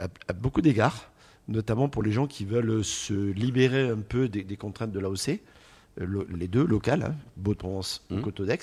à, 0.00 0.06
à 0.28 0.32
beaucoup 0.32 0.62
d'égards, 0.62 1.10
notamment 1.52 1.88
pour 1.88 2.02
les 2.02 2.10
gens 2.12 2.26
qui 2.26 2.44
veulent 2.44 2.82
se 2.84 3.14
libérer 3.14 3.88
un 3.88 3.98
peu 4.00 4.28
des, 4.28 4.42
des 4.42 4.56
contraintes 4.56 4.92
de 4.92 4.98
l'AOC, 4.98 5.28
euh, 5.28 5.36
le- 6.06 6.26
les 6.36 6.48
deux 6.48 6.64
locales, 6.66 7.02
hein. 7.02 7.14
Côte 8.22 8.42
d'Aix, 8.42 8.58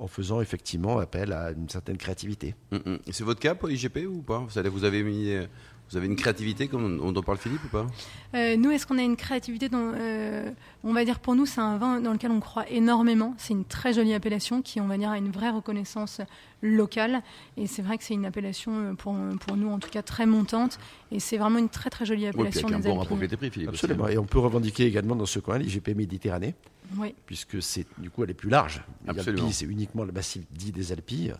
en 0.00 0.06
faisant 0.08 0.40
effectivement 0.40 0.98
appel 0.98 1.32
à 1.32 1.52
une 1.52 1.68
certaine 1.68 1.96
créativité. 1.96 2.54
Mm, 2.72 2.76
mm. 2.76 2.98
Et 3.06 3.12
C'est 3.12 3.24
votre 3.24 3.40
cas 3.40 3.54
pour 3.54 3.68
l'IGP 3.68 4.06
ou 4.06 4.22
pas? 4.22 4.38
Vous 4.40 4.84
avez 4.84 5.02
mis, 5.02 5.30
euh, 5.30 5.46
vous 5.94 5.98
avez 5.98 6.06
une 6.08 6.16
créativité 6.16 6.66
comme 6.66 6.98
on, 7.00 7.06
on 7.06 7.14
en 7.16 7.22
parle 7.22 7.38
Philippe 7.38 7.62
ou 7.64 7.68
pas? 7.68 7.86
Euh, 8.34 8.56
nous, 8.56 8.72
est-ce 8.72 8.84
qu'on 8.84 8.98
a 8.98 9.02
une 9.02 9.14
créativité 9.16 9.68
euh, 9.72 10.50
On 10.82 10.92
va 10.92 11.04
dire 11.04 11.20
pour 11.20 11.36
nous, 11.36 11.46
c'est 11.46 11.60
un 11.60 11.78
vin 11.78 12.00
dans 12.00 12.12
lequel 12.12 12.32
on 12.32 12.40
croit 12.40 12.68
énormément. 12.68 13.32
C'est 13.38 13.52
une 13.52 13.64
très 13.64 13.92
jolie 13.92 14.12
appellation 14.12 14.60
qui, 14.60 14.80
on 14.80 14.88
va 14.88 14.98
dire, 14.98 15.10
a 15.10 15.18
une 15.18 15.30
vraie 15.30 15.50
reconnaissance 15.50 16.20
locale. 16.62 17.22
Et 17.56 17.68
c'est 17.68 17.80
vrai 17.82 17.96
que 17.96 18.02
c'est 18.02 18.14
une 18.14 18.26
appellation 18.26 18.72
euh, 18.72 18.94
pour, 18.94 19.14
pour 19.46 19.56
nous, 19.56 19.68
en 19.70 19.78
tout 19.78 19.88
cas, 19.88 20.02
très 20.02 20.26
montante. 20.26 20.80
Et 21.12 21.20
c'est 21.20 21.36
vraiment 21.38 21.60
une 21.60 21.68
très 21.68 21.90
très 21.90 22.04
jolie 22.04 22.24
Oui, 22.24 22.30
puis 22.32 22.40
appellation 22.40 22.66
avec 22.68 22.76
un 22.76 22.80
des 22.80 22.88
bon 22.88 22.94
Alpes. 22.94 23.02
rapport 23.02 23.18
qualité-prix, 23.18 23.50
Philippe. 23.50 23.68
Absolument. 23.68 24.08
Et 24.08 24.18
on 24.18 24.24
peut 24.26 24.40
revendiquer 24.40 24.86
également 24.86 25.14
dans 25.14 25.26
ce 25.26 25.38
coin 25.38 25.58
l'IGP 25.58 25.90
Méditerranée, 25.94 26.56
Oui. 26.98 27.14
puisque 27.24 27.62
c'est 27.62 27.86
du 27.98 28.10
coup 28.10 28.24
elle 28.24 28.30
est 28.30 28.34
plus 28.34 28.50
large. 28.50 28.82
Les 29.04 29.10
Absolument. 29.10 29.42
Alpilles, 29.44 29.54
c'est 29.54 29.66
uniquement 29.66 30.02
le 30.02 30.10
massif 30.10 30.42
dit 30.50 30.72
des 30.72 30.90
Alpilles. 30.90 31.34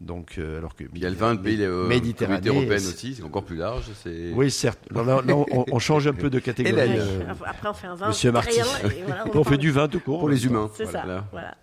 Donc, 0.00 0.34
euh, 0.38 0.58
alors 0.58 0.74
que 0.74 0.84
Il 0.94 1.00
y 1.00 1.06
a 1.06 1.10
le 1.10 1.16
vin 1.16 1.34
de 1.34 1.40
pays 1.40 1.62
euh, 1.62 1.86
Méditerranée, 1.86 2.48
européenne 2.48 2.72
aussi, 2.86 3.14
c'est 3.14 3.22
encore 3.22 3.44
plus 3.44 3.56
large. 3.56 3.84
c'est- 4.02 4.32
Oui, 4.34 4.50
certes. 4.50 4.80
Là, 4.90 5.02
là, 5.02 5.22
là, 5.24 5.34
on, 5.36 5.64
on 5.70 5.78
change 5.78 6.06
un 6.06 6.12
peu 6.12 6.28
de 6.30 6.38
catégorie. 6.40 6.74
Hélène. 6.82 6.98
euh, 7.00 7.20
Après, 7.46 7.68
on 7.68 7.74
fait 7.74 7.86
un 7.86 7.94
vin 7.94 8.08
Monsieur 8.08 8.32
Marty. 8.32 8.58
voilà, 9.06 9.24
on 9.32 9.38
en 9.38 9.44
fait 9.44 9.56
du 9.56 9.70
vin 9.70 9.88
tout 9.88 10.00
court. 10.00 10.18
Pour 10.18 10.28
les 10.28 10.44
humains. 10.46 10.70
C'est 10.74 10.86
ça. 10.86 11.04
Voilà. 11.32 11.56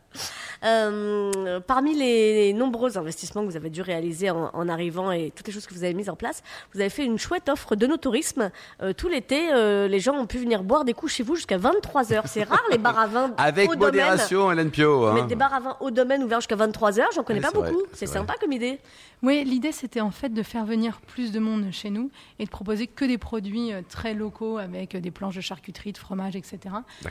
Euh, 0.63 1.59
parmi 1.59 1.95
les 1.95 2.53
nombreux 2.53 2.97
investissements 2.97 3.41
que 3.43 3.47
vous 3.49 3.55
avez 3.57 3.69
dû 3.69 3.81
réaliser 3.81 4.29
en, 4.29 4.49
en 4.53 4.69
arrivant 4.69 5.11
et 5.11 5.31
toutes 5.35 5.47
les 5.47 5.53
choses 5.53 5.65
que 5.67 5.73
vous 5.73 5.83
avez 5.83 5.93
mises 5.93 6.09
en 6.09 6.15
place, 6.15 6.43
vous 6.73 6.79
avez 6.81 6.89
fait 6.89 7.05
une 7.05 7.17
chouette 7.17 7.49
offre 7.49 7.75
de 7.75 7.87
tourisme. 7.95 8.51
Euh, 8.81 8.93
tout 8.93 9.07
l'été, 9.07 9.51
euh, 9.51 9.87
les 9.87 9.99
gens 9.99 10.15
ont 10.15 10.25
pu 10.25 10.37
venir 10.37 10.63
boire 10.63 10.85
des 10.85 10.93
coups 10.93 11.11
chez 11.11 11.23
vous 11.23 11.35
jusqu'à 11.35 11.57
23 11.57 12.13
heures. 12.13 12.27
C'est 12.27 12.43
rare 12.43 12.63
les 12.71 12.77
bars 12.77 12.97
à 12.97 13.07
vin 13.07 13.33
Avec 13.37 13.69
au 13.69 13.75
domaine. 13.75 13.87
modération, 13.91 14.51
Hélène 14.51 14.71
Pio. 14.71 15.05
hein. 15.07 15.13
Mais 15.15 15.23
des 15.23 15.35
bars 15.35 15.53
à 15.53 15.59
vin 15.59 15.77
au 15.81 15.91
domaine 15.91 16.23
ouverts 16.23 16.39
jusqu'à 16.41 16.55
23 16.55 16.99
heures, 16.99 17.09
j'en 17.13 17.23
connais 17.23 17.39
Ouais, 17.39 17.51
pas 17.51 17.51
beaucoup. 17.51 17.81
c'est 17.93 18.05
sympa 18.05 18.35
comme 18.39 18.51
idée. 18.51 18.79
Oui, 19.23 19.43
l'idée 19.45 19.71
c'était 19.71 20.01
en 20.01 20.09
fait 20.09 20.29
de 20.29 20.41
faire 20.41 20.65
venir 20.65 20.99
plus 21.01 21.31
de 21.31 21.39
monde 21.39 21.67
chez 21.71 21.91
nous 21.91 22.09
et 22.39 22.45
de 22.45 22.49
proposer 22.49 22.87
que 22.87 23.05
des 23.05 23.19
produits 23.19 23.71
euh, 23.71 23.81
très 23.87 24.13
locaux 24.15 24.57
avec 24.57 24.97
des 24.97 25.11
planches 25.11 25.35
de 25.35 25.41
charcuterie, 25.41 25.91
de 25.91 25.97
fromage, 25.99 26.35
etc. 26.35 26.59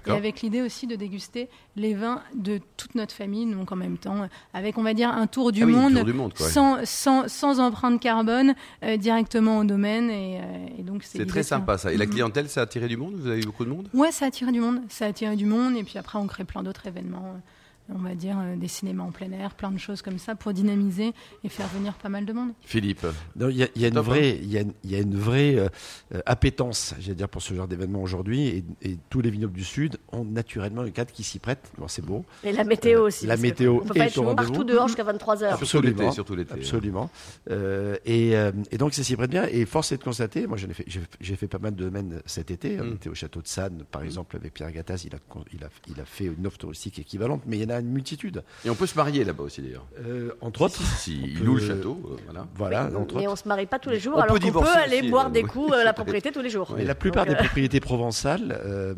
Et 0.06 0.10
avec 0.10 0.40
l'idée 0.40 0.60
aussi 0.62 0.86
de 0.88 0.96
déguster 0.96 1.48
les 1.76 1.94
vins 1.94 2.22
de 2.34 2.58
toute 2.76 2.96
notre 2.96 3.14
famille, 3.14 3.39
donc 3.46 3.72
en 3.72 3.76
même 3.76 3.98
temps, 3.98 4.22
euh, 4.22 4.26
avec 4.54 4.78
on 4.78 4.82
va 4.82 4.94
dire 4.94 5.10
un 5.10 5.26
tour 5.26 5.52
du 5.52 5.62
Ah 5.62 5.66
oui, 5.66 5.72
monde, 5.72 5.94
tour 5.94 6.04
du 6.04 6.12
monde, 6.12 6.34
quoi. 6.34 6.48
sans, 6.48 6.78
sans, 6.84 7.28
sans 7.28 7.60
empreinte 7.60 8.00
carbone 8.00 8.54
euh, 8.84 8.96
directement 8.96 9.58
au 9.58 9.64
domaine. 9.64 10.10
Et, 10.10 10.38
euh, 10.40 10.66
et 10.78 10.82
donc 10.82 11.02
C'est 11.04 11.26
très 11.26 11.42
sympa 11.42 11.78
ça. 11.78 11.92
Et 11.92 11.96
la 11.96 12.06
Mhm. 12.06 12.12
clientèle, 12.12 12.48
ça 12.48 12.60
a 12.60 12.64
attiré 12.64 12.88
du 12.88 12.96
monde? 12.96 13.14
Vous 13.16 13.26
avez 13.28 13.40
eu 13.40 13.44
beaucoup 13.44 13.64
de 13.64 13.70
monde? 13.70 13.88
Ouais, 13.94 14.10
ça 14.12 14.26
attire 14.26 14.52
du 14.52 14.60
monde, 14.60 14.80
ça 14.88 15.06
attire 15.06 15.36
du 15.36 15.46
monde, 15.46 15.76
et 15.76 15.84
puis 15.84 15.98
après 15.98 16.18
on 16.18 16.26
crée 16.26 16.44
plein 16.44 16.62
d'autres 16.62 16.86
événements. 16.86 17.40
On 17.94 17.98
va 17.98 18.14
dire 18.14 18.36
euh, 18.40 18.56
des 18.56 18.68
cinémas 18.68 19.02
en 19.04 19.10
plein 19.10 19.30
air, 19.32 19.54
plein 19.54 19.70
de 19.70 19.78
choses 19.78 20.02
comme 20.02 20.18
ça 20.18 20.34
pour 20.34 20.52
dynamiser 20.52 21.12
et 21.44 21.48
faire 21.48 21.66
venir 21.68 21.94
pas 21.94 22.08
mal 22.08 22.24
de 22.24 22.32
monde. 22.32 22.50
Philippe. 22.62 23.06
Il 23.38 23.50
y 23.56 23.62
a, 23.64 23.68
il 23.74 23.82
y 23.82 23.84
a 23.84 23.88
une 23.88 23.96
hein. 23.98 24.00
vraie, 24.00 24.30
il 24.42 24.50
y 24.50 24.58
a, 24.58 24.60
une- 24.60 24.72
il 24.84 24.90
y 24.90 24.94
a 24.94 25.00
une 25.00 25.16
vraie 25.16 25.56
euh, 25.56 25.68
appétence, 26.26 26.94
j'allais 27.00 27.14
dire, 27.14 27.28
pour 27.28 27.42
ce 27.42 27.54
genre 27.54 27.66
d'événement 27.68 28.02
aujourd'hui. 28.02 28.46
Et, 28.48 28.64
et 28.82 28.98
tous 29.08 29.20
les 29.20 29.30
vignobles 29.30 29.54
du 29.54 29.64
Sud 29.64 29.96
ont 30.12 30.24
naturellement 30.24 30.82
un 30.82 30.90
cadre 30.90 31.12
qui 31.12 31.22
s'y 31.24 31.38
prête. 31.38 31.70
Bon, 31.78 31.88
c'est 31.88 32.04
beau. 32.04 32.24
Et 32.44 32.52
la 32.52 32.64
météo 32.64 33.00
Euh, 33.00 33.06
aussi. 33.06 33.26
la 33.26 33.36
météo 33.36 33.80
On 33.82 33.86
peut 33.86 33.94
pas 33.94 34.06
être 34.06 34.34
partout 34.34 34.64
dehors 34.64 34.88
jusqu'à 34.88 35.04
23 35.04 35.42
heures. 35.44 35.58
Surtout 35.64 35.80
l'été, 35.82 35.90
Absolument. 35.94 36.12
surtout 36.12 36.34
l'été. 36.36 36.54
Absolument. 36.54 37.10
Euh, 37.50 37.96
et, 38.04 38.36
euh, 38.36 38.52
et 38.70 38.78
donc, 38.78 38.94
ça 38.94 39.02
s'y 39.02 39.16
prête 39.16 39.30
bien. 39.30 39.46
Et 39.50 39.64
force 39.66 39.92
est 39.92 39.96
de 39.98 40.04
constater, 40.04 40.46
moi, 40.46 40.56
fait, 40.58 40.84
j'ai, 40.86 41.00
j'ai 41.20 41.36
fait 41.36 41.48
pas 41.48 41.58
mal 41.58 41.74
de 41.74 41.84
domaines 41.84 42.20
cet 42.26 42.50
été. 42.50 42.80
On 42.80 42.84
Mm. 42.84 42.94
était 42.94 43.08
au 43.10 43.14
château 43.14 43.40
de 43.42 43.46
Sannes, 43.48 43.84
par 43.90 44.02
exemple, 44.02 44.36
avec 44.36 44.54
Pierre 44.54 44.72
Gattaz. 44.72 45.04
Il 45.06 45.14
a, 45.14 45.18
con- 45.28 45.44
il, 45.52 45.64
a, 45.64 45.68
il 45.88 46.00
a 46.00 46.04
fait 46.04 46.26
une 46.26 46.46
offre 46.46 46.58
touristique 46.58 46.98
équivalente, 46.98 47.42
mais 47.46 47.58
il 47.58 47.62
y 47.62 47.66
en 47.66 47.70
a 47.74 47.79
une 47.80 47.90
multitude. 47.90 48.42
Et 48.64 48.70
on 48.70 48.74
peut 48.74 48.86
se 48.86 48.96
marier 48.96 49.24
là-bas 49.24 49.42
aussi 49.44 49.60
d'ailleurs. 49.62 49.84
Euh, 50.06 50.30
entre 50.40 50.62
autres. 50.62 50.80
Si, 50.98 51.20
on 51.22 51.26
il 51.26 51.38
peut- 51.38 51.44
loue 51.44 51.54
le 51.56 51.66
château, 51.66 52.00
euh, 52.04 52.16
voilà. 52.26 52.46
Voilà, 52.56 52.84
entre 52.96 53.16
Mais 53.16 53.22
autres. 53.26 53.32
on 53.32 53.36
se 53.36 53.48
marie 53.48 53.66
pas 53.66 53.78
tous 53.78 53.90
les 53.90 54.00
jours, 54.00 54.14
On 54.14 54.18
peut 54.18 54.22
alors 54.22 54.38
qu'on 54.40 54.60
peut 54.62 54.68
aller 54.68 55.00
aussi, 55.00 55.10
boire 55.10 55.26
euh, 55.26 55.30
des 55.30 55.42
coups 55.42 55.72
à 55.72 55.84
la 55.84 55.92
propriété 55.94 56.30
tous 56.32 56.42
les 56.42 56.50
jours. 56.50 56.74
Mais 56.76 56.84
la 56.84 56.94
plupart 56.94 57.26
Donc, 57.26 57.36
des 57.36 57.38
propriétés 57.42 57.80
provençales, 57.80 58.58
euh, 58.64 58.94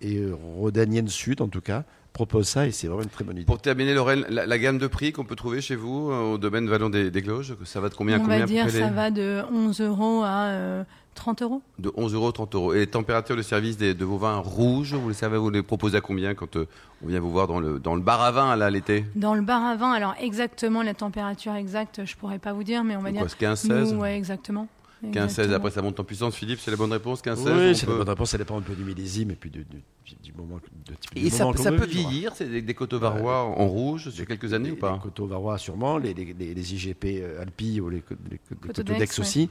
et 0.00 0.22
rhodaniennes 0.56 1.08
sud 1.08 1.40
en 1.40 1.48
tout 1.48 1.60
cas, 1.60 1.84
proposent 2.12 2.48
ça 2.48 2.66
et 2.66 2.72
c'est 2.72 2.88
vraiment 2.88 3.02
une 3.04 3.08
très 3.08 3.24
bonne 3.24 3.36
idée. 3.36 3.44
Pour 3.46 3.60
terminer, 3.60 3.94
Lorraine, 3.94 4.24
la, 4.28 4.44
la 4.44 4.58
gamme 4.58 4.78
de 4.78 4.86
prix 4.88 5.12
qu'on 5.12 5.24
peut 5.24 5.36
trouver 5.36 5.60
chez 5.60 5.76
vous 5.76 6.10
au 6.10 6.38
domaine 6.38 6.68
Vallon 6.68 6.90
des, 6.90 7.10
des 7.10 7.24
ça 7.64 7.80
va 7.80 7.88
de 7.88 7.94
combien 7.94 8.16
à 8.16 8.18
on 8.18 8.22
combien 8.22 8.40
va 8.40 8.46
dire 8.46 8.68
ça 8.68 8.88
les- 8.88 8.94
va 8.94 9.10
de 9.12 9.42
11 9.52 9.80
euros 9.80 10.22
à 10.24 10.46
euh, 10.48 10.84
30 11.14 11.42
euros? 11.42 11.62
De 11.78 11.92
11 11.96 12.14
euros, 12.14 12.32
30 12.32 12.54
euros. 12.54 12.72
Et 12.74 12.78
les 12.78 12.86
températures 12.86 13.36
de 13.36 13.42
service 13.42 13.76
des- 13.76 13.94
de 13.94 14.04
vos 14.04 14.16
vins 14.18 14.38
rouges, 14.38 14.94
vous 14.94 15.08
les 15.08 15.14
savez, 15.14 15.36
vous 15.38 15.50
les 15.50 15.62
proposez 15.62 15.98
à 15.98 16.00
combien 16.00 16.34
quand 16.34 16.56
euh, 16.56 16.66
on 17.04 17.08
vient 17.08 17.20
vous 17.20 17.30
voir 17.32 17.46
dans 17.46 17.60
le, 17.60 17.78
dans 17.78 17.94
le 17.94 18.00
bar 18.00 18.20
à 18.22 18.30
vin, 18.30 18.56
là, 18.56 18.70
l'été? 18.70 19.04
Dans 19.16 19.34
le 19.34 19.42
bar 19.42 19.62
à 19.64 19.76
vin, 19.76 19.92
alors 19.92 20.14
exactement 20.20 20.82
la 20.82 20.94
température 20.94 21.54
exacte, 21.54 22.04
je 22.04 22.16
pourrais 22.16 22.38
pas 22.38 22.52
vous 22.52 22.64
dire, 22.64 22.84
mais 22.84 22.96
on 22.96 23.00
va 23.00 23.10
dire. 23.12 23.20
Quoi, 23.20 23.30
15, 23.38 23.60
16 23.60 23.92
Nous, 23.92 24.00
ouais, 24.00 24.16
exactement. 24.16 24.66
15, 25.02 25.12
16, 25.12 25.22
Exactement. 25.24 25.56
après 25.56 25.70
ça 25.70 25.82
monte 25.82 26.00
en 26.00 26.04
puissance. 26.04 26.34
Philippe, 26.36 26.60
c'est 26.60 26.70
la 26.70 26.76
bonne 26.76 26.92
réponse? 26.92 27.22
15, 27.22 27.42
16 27.42 27.48
Oui, 27.56 27.74
c'est 27.76 27.86
peut- 27.86 27.92
la 27.92 27.98
bonne 27.98 28.08
réponse. 28.08 28.30
Ça 28.30 28.38
dépend 28.38 28.58
un 28.58 28.62
peu 28.62 28.74
du 28.74 28.84
millésime 28.84 29.30
et 29.30 29.34
puis 29.34 29.50
du, 29.50 29.60
du- 29.64 29.82
du 30.24 30.32
moment, 30.32 30.56
de 30.56 30.94
type 30.94 31.10
Et 31.14 31.20
du 31.20 31.30
ça, 31.30 31.44
moment 31.44 31.56
ça 31.56 31.70
qu'on 31.70 31.76
peut 31.78 31.86
vieillir, 31.86 32.32
c'est 32.34 32.46
des, 32.50 32.62
des 32.62 32.74
coteaux 32.74 32.98
varois 32.98 33.42
en 33.44 33.66
rouge 33.68 34.10
sur 34.10 34.26
quelques 34.26 34.52
années 34.52 34.70
les, 34.70 34.72
ou 34.72 34.76
pas? 34.76 34.94
Les 34.94 34.98
coteaux 34.98 35.26
varois 35.26 35.56
sûrement, 35.56 35.98
les, 35.98 36.12
les, 36.14 36.34
les- 36.36 36.52
les 36.52 36.74
IGP 36.74 37.04
euh, 37.22 37.40
Alpi 37.42 37.80
ou 37.80 37.88
les, 37.90 38.00
co- 38.00 38.16
les 38.28 38.38
co- 38.38 38.54
les 38.62 38.68
Coteaux 38.74 38.82
d'Aix 38.82 39.20
aussi. 39.20 39.48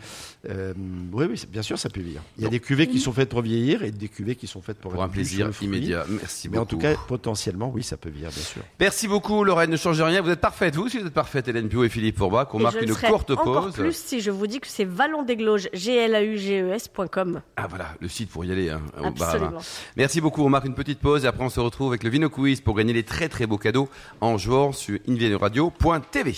Euh, 0.50 0.74
oui, 1.14 1.28
oui, 1.30 1.42
bien 1.50 1.62
sûr, 1.62 1.80
ça 1.80 1.90
peut 1.90 2.02
vieillir. 2.02 2.22
Il 2.38 2.42
y 2.42 2.44
a 2.44 2.48
Donc- 2.48 2.52
des 2.52 2.60
cuvées 2.60 2.88
qui 2.88 3.00
sont 3.00 3.14
faites 3.14 3.30
pour 3.30 3.42
vieillir 3.42 3.84
et 3.84 3.92
des 3.92 4.10
cuvées 4.10 4.36
qui 4.36 4.48
sont 4.48 4.62
faites 4.62 4.78
pour, 4.80 4.92
Pour 4.92 5.02
un 5.04 5.08
plaisir 5.10 5.50
immédiat. 5.62 6.06
Merci 6.10 6.50
Mais 6.50 6.58
beaucoup. 6.58 6.64
en 6.64 6.66
tout 6.66 6.78
cas, 6.78 6.94
potentiellement, 7.08 7.72
oui, 7.74 7.82
ça 7.84 7.96
peut 7.96 8.10
vieillir, 8.10 8.30
bien 8.32 8.44
sûr. 8.44 8.62
Merci 8.82 9.08
beaucoup, 9.08 9.46
Lorraine. 9.46 9.70
Ne 9.72 9.78
changez 9.78 10.04
rien. 10.04 10.22
Vous 10.22 10.30
êtes 10.30 10.42
parfaite. 10.42 10.76
Vous 10.76 10.84
aussi, 10.84 11.00
vous 11.00 11.08
êtes 11.08 11.14
parfaite, 11.14 11.48
Hélène 11.48 11.70
Pio 11.70 11.86
et 11.86 11.90
Philippe 11.90 12.18
Forbach. 12.18 12.48
On 12.54 12.60
Et 12.60 12.64
marque 12.64 12.82
une 12.82 12.94
courte 12.94 13.32
encore 13.32 13.66
pause. 13.66 13.76
plus 13.76 13.96
si 13.96 14.20
je 14.20 14.30
vous 14.32 14.46
dis 14.48 14.60
que 14.60 14.68
c'est 14.68 14.84
Vallon 14.86 15.24
des 15.24 15.38
Glauges, 15.40 15.68
G-L-A-U-G-E-S.com. 15.74 17.42
Ah 17.58 17.68
voilà, 17.68 17.96
le 18.00 18.08
site 18.08 18.30
pour 18.30 18.46
y 18.46 18.52
aller. 18.52 18.70
hein, 18.70 18.82
au 19.00 19.10
bar. 19.12 19.54
Merci 19.98 20.22
beaucoup. 20.22 20.44
On 20.46 20.50
marque 20.50 20.66
une 20.66 20.76
petite 20.76 21.00
pause 21.00 21.26
et 21.26 21.28
après 21.28 21.44
on 21.44 21.50
se 21.50 21.60
retrouve 21.60 21.90
avec 21.90 22.04
le 22.04 22.10
Vino 22.10 22.30
Quiz 22.30 22.62
pour 22.62 22.76
gagner 22.76 22.94
les 22.94 23.04
très 23.04 23.30
très 23.30 23.48
beaux 23.48 23.58
cadeaux 23.58 23.90
en 24.22 24.38
jouant 24.38 24.72
sur 24.72 25.00
invinoradio.tv. 25.08 26.36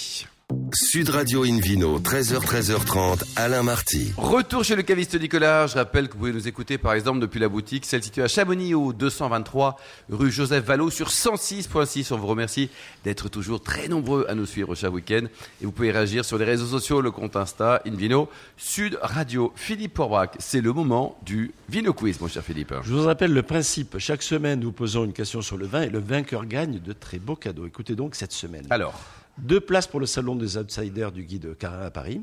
Sud 0.73 1.09
Radio 1.09 1.43
Invino, 1.43 1.99
13h, 1.99 2.39
13h30, 2.45 3.23
Alain 3.35 3.63
Marty. 3.63 4.13
Retour 4.17 4.63
chez 4.63 4.75
le 4.75 4.83
caviste 4.83 5.19
Nicolas. 5.19 5.67
Je 5.67 5.75
rappelle 5.75 6.07
que 6.07 6.13
vous 6.13 6.19
pouvez 6.19 6.31
nous 6.31 6.47
écouter 6.47 6.77
par 6.77 6.93
exemple 6.93 7.19
depuis 7.19 7.39
la 7.39 7.49
boutique, 7.49 7.85
celle 7.85 8.01
située 8.03 8.23
à 8.23 8.27
Chamonix 8.27 8.73
au 8.73 8.93
223 8.93 9.77
rue 10.09 10.31
Joseph 10.31 10.63
Vallot 10.63 10.89
sur 10.89 11.09
106.6. 11.09 12.13
On 12.13 12.17
vous 12.17 12.27
remercie 12.27 12.69
d'être 13.03 13.27
toujours 13.27 13.61
très 13.61 13.87
nombreux 13.87 14.25
à 14.29 14.35
nous 14.35 14.45
suivre 14.45 14.73
chaque 14.75 14.93
week-end. 14.93 15.25
Et 15.61 15.65
vous 15.65 15.71
pouvez 15.71 15.91
réagir 15.91 16.23
sur 16.23 16.37
les 16.37 16.45
réseaux 16.45 16.67
sociaux, 16.67 17.01
le 17.01 17.11
compte 17.11 17.35
Insta, 17.35 17.81
Invino, 17.85 18.29
Sud 18.55 18.97
Radio. 19.01 19.51
Philippe 19.55 19.95
Porbrac, 19.95 20.35
c'est 20.39 20.61
le 20.61 20.71
moment 20.71 21.17
du 21.23 21.51
Vino 21.69 21.93
Quiz, 21.93 22.21
mon 22.21 22.27
cher 22.27 22.43
Philippe. 22.43 22.73
Je 22.83 22.93
vous 22.93 23.03
rappelle 23.03 23.33
le 23.33 23.43
principe. 23.43 23.97
Chaque 23.97 24.23
semaine, 24.23 24.59
nous 24.61 24.71
posons 24.71 25.03
une 25.03 25.13
question 25.13 25.41
sur 25.41 25.57
le 25.57 25.65
vin 25.65 25.81
et 25.81 25.89
le 25.89 25.99
vainqueur 25.99 26.45
gagne 26.45 26.79
de 26.79 26.93
très 26.93 27.19
beaux 27.19 27.35
cadeaux. 27.35 27.67
Écoutez 27.67 27.95
donc 27.95 28.15
cette 28.15 28.31
semaine. 28.31 28.65
Alors, 28.69 28.99
Deux 29.37 29.59
places 29.59 29.87
pour 29.87 29.99
le 29.99 30.05
salon 30.05 30.35
des 30.35 30.57
outsiders 30.57 31.11
du 31.11 31.23
guide 31.23 31.57
Carin 31.57 31.81
à 31.81 31.91
Paris, 31.91 32.21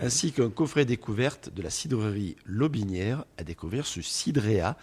ainsi 0.00 0.32
qu'un 0.32 0.50
coffret 0.50 0.84
découverte 0.84 1.50
de 1.54 1.62
la 1.62 1.70
cidrerie 1.70 2.36
Lobinière 2.44 3.24
à 3.36 3.44
découvrir 3.44 3.86
sur 3.86 4.04
cidrea.fr. 4.04 4.74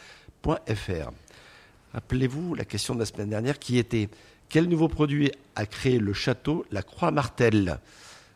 Rappelez-vous 1.93 2.55
la 2.55 2.65
question 2.65 2.93
de 2.95 2.99
la 2.99 3.05
semaine 3.05 3.29
dernière 3.29 3.59
qui 3.59 3.77
était 3.77 4.09
quel 4.49 4.67
nouveau 4.67 4.87
produit 4.87 5.31
a 5.55 5.65
créé 5.65 5.99
le 5.99 6.13
château 6.13 6.65
La 6.71 6.81
Croix-Martel? 6.81 7.79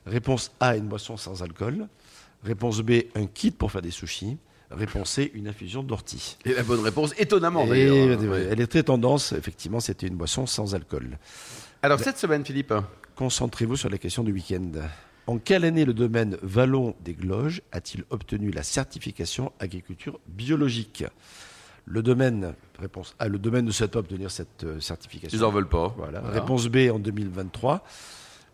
Réponse 0.06 0.52
A, 0.60 0.76
une 0.76 0.88
boisson 0.88 1.18
sans 1.18 1.44
alcool. 1.44 1.88
Réponse 2.44 2.82
B, 2.82 2.92
un 3.16 3.26
kit 3.26 3.52
pour 3.52 3.72
faire 3.72 3.82
des 3.82 3.92
sushis. 3.92 4.38
Réponse 4.72 5.10
C, 5.12 5.32
une 5.34 5.48
infusion 5.48 5.82
d'ortie. 5.82 6.38
et 6.46 6.54
la 6.54 6.64
bonne 6.64 6.82
réponse, 6.82 7.14
étonnamment 7.18 7.66
d'ailleurs. 7.66 8.20
Elle 8.52 8.62
est 8.62 8.68
très 8.68 8.84
tendance, 8.84 9.32
effectivement, 9.32 9.80
c'était 9.80 10.08
une 10.08 10.16
boisson 10.16 10.46
sans 10.46 10.76
alcool. 10.76 11.18
Alors 11.82 12.00
cette 12.00 12.18
semaine, 12.18 12.44
Philippe, 12.46 12.74
Concentrez-vous 13.16 13.76
sur 13.76 13.90
la 13.90 13.98
question 13.98 14.24
du 14.24 14.32
week-end. 14.32 14.72
En 15.28 15.38
quelle 15.40 15.66
année 15.66 15.84
le 15.84 15.94
domaine 15.94 16.38
Vallon 16.42 16.96
des 17.02 17.14
Gloges 17.14 17.62
a-t-il 17.74 18.06
obtenu 18.10 18.50
la 18.52 18.64
certification 18.64 19.52
agriculture 19.60 20.20
biologique? 20.28 21.04
Le 21.86 22.02
domaine, 22.02 22.54
réponse 22.80 23.16
A, 23.20 23.28
le 23.28 23.38
domaine 23.38 23.66
ne 23.66 23.72
souhaite 23.72 23.92
pas 23.92 24.00
obtenir 24.00 24.32
cette 24.32 24.64
euh, 24.64 24.80
certification. 24.80 25.38
ils 25.38 25.44
en 25.44 25.52
veulent 25.52 25.68
pas. 25.68 25.94
Voilà. 25.98 26.22
Réponse 26.22 26.68
B 26.68 26.90
en 26.94 27.00
2023. 27.00 27.84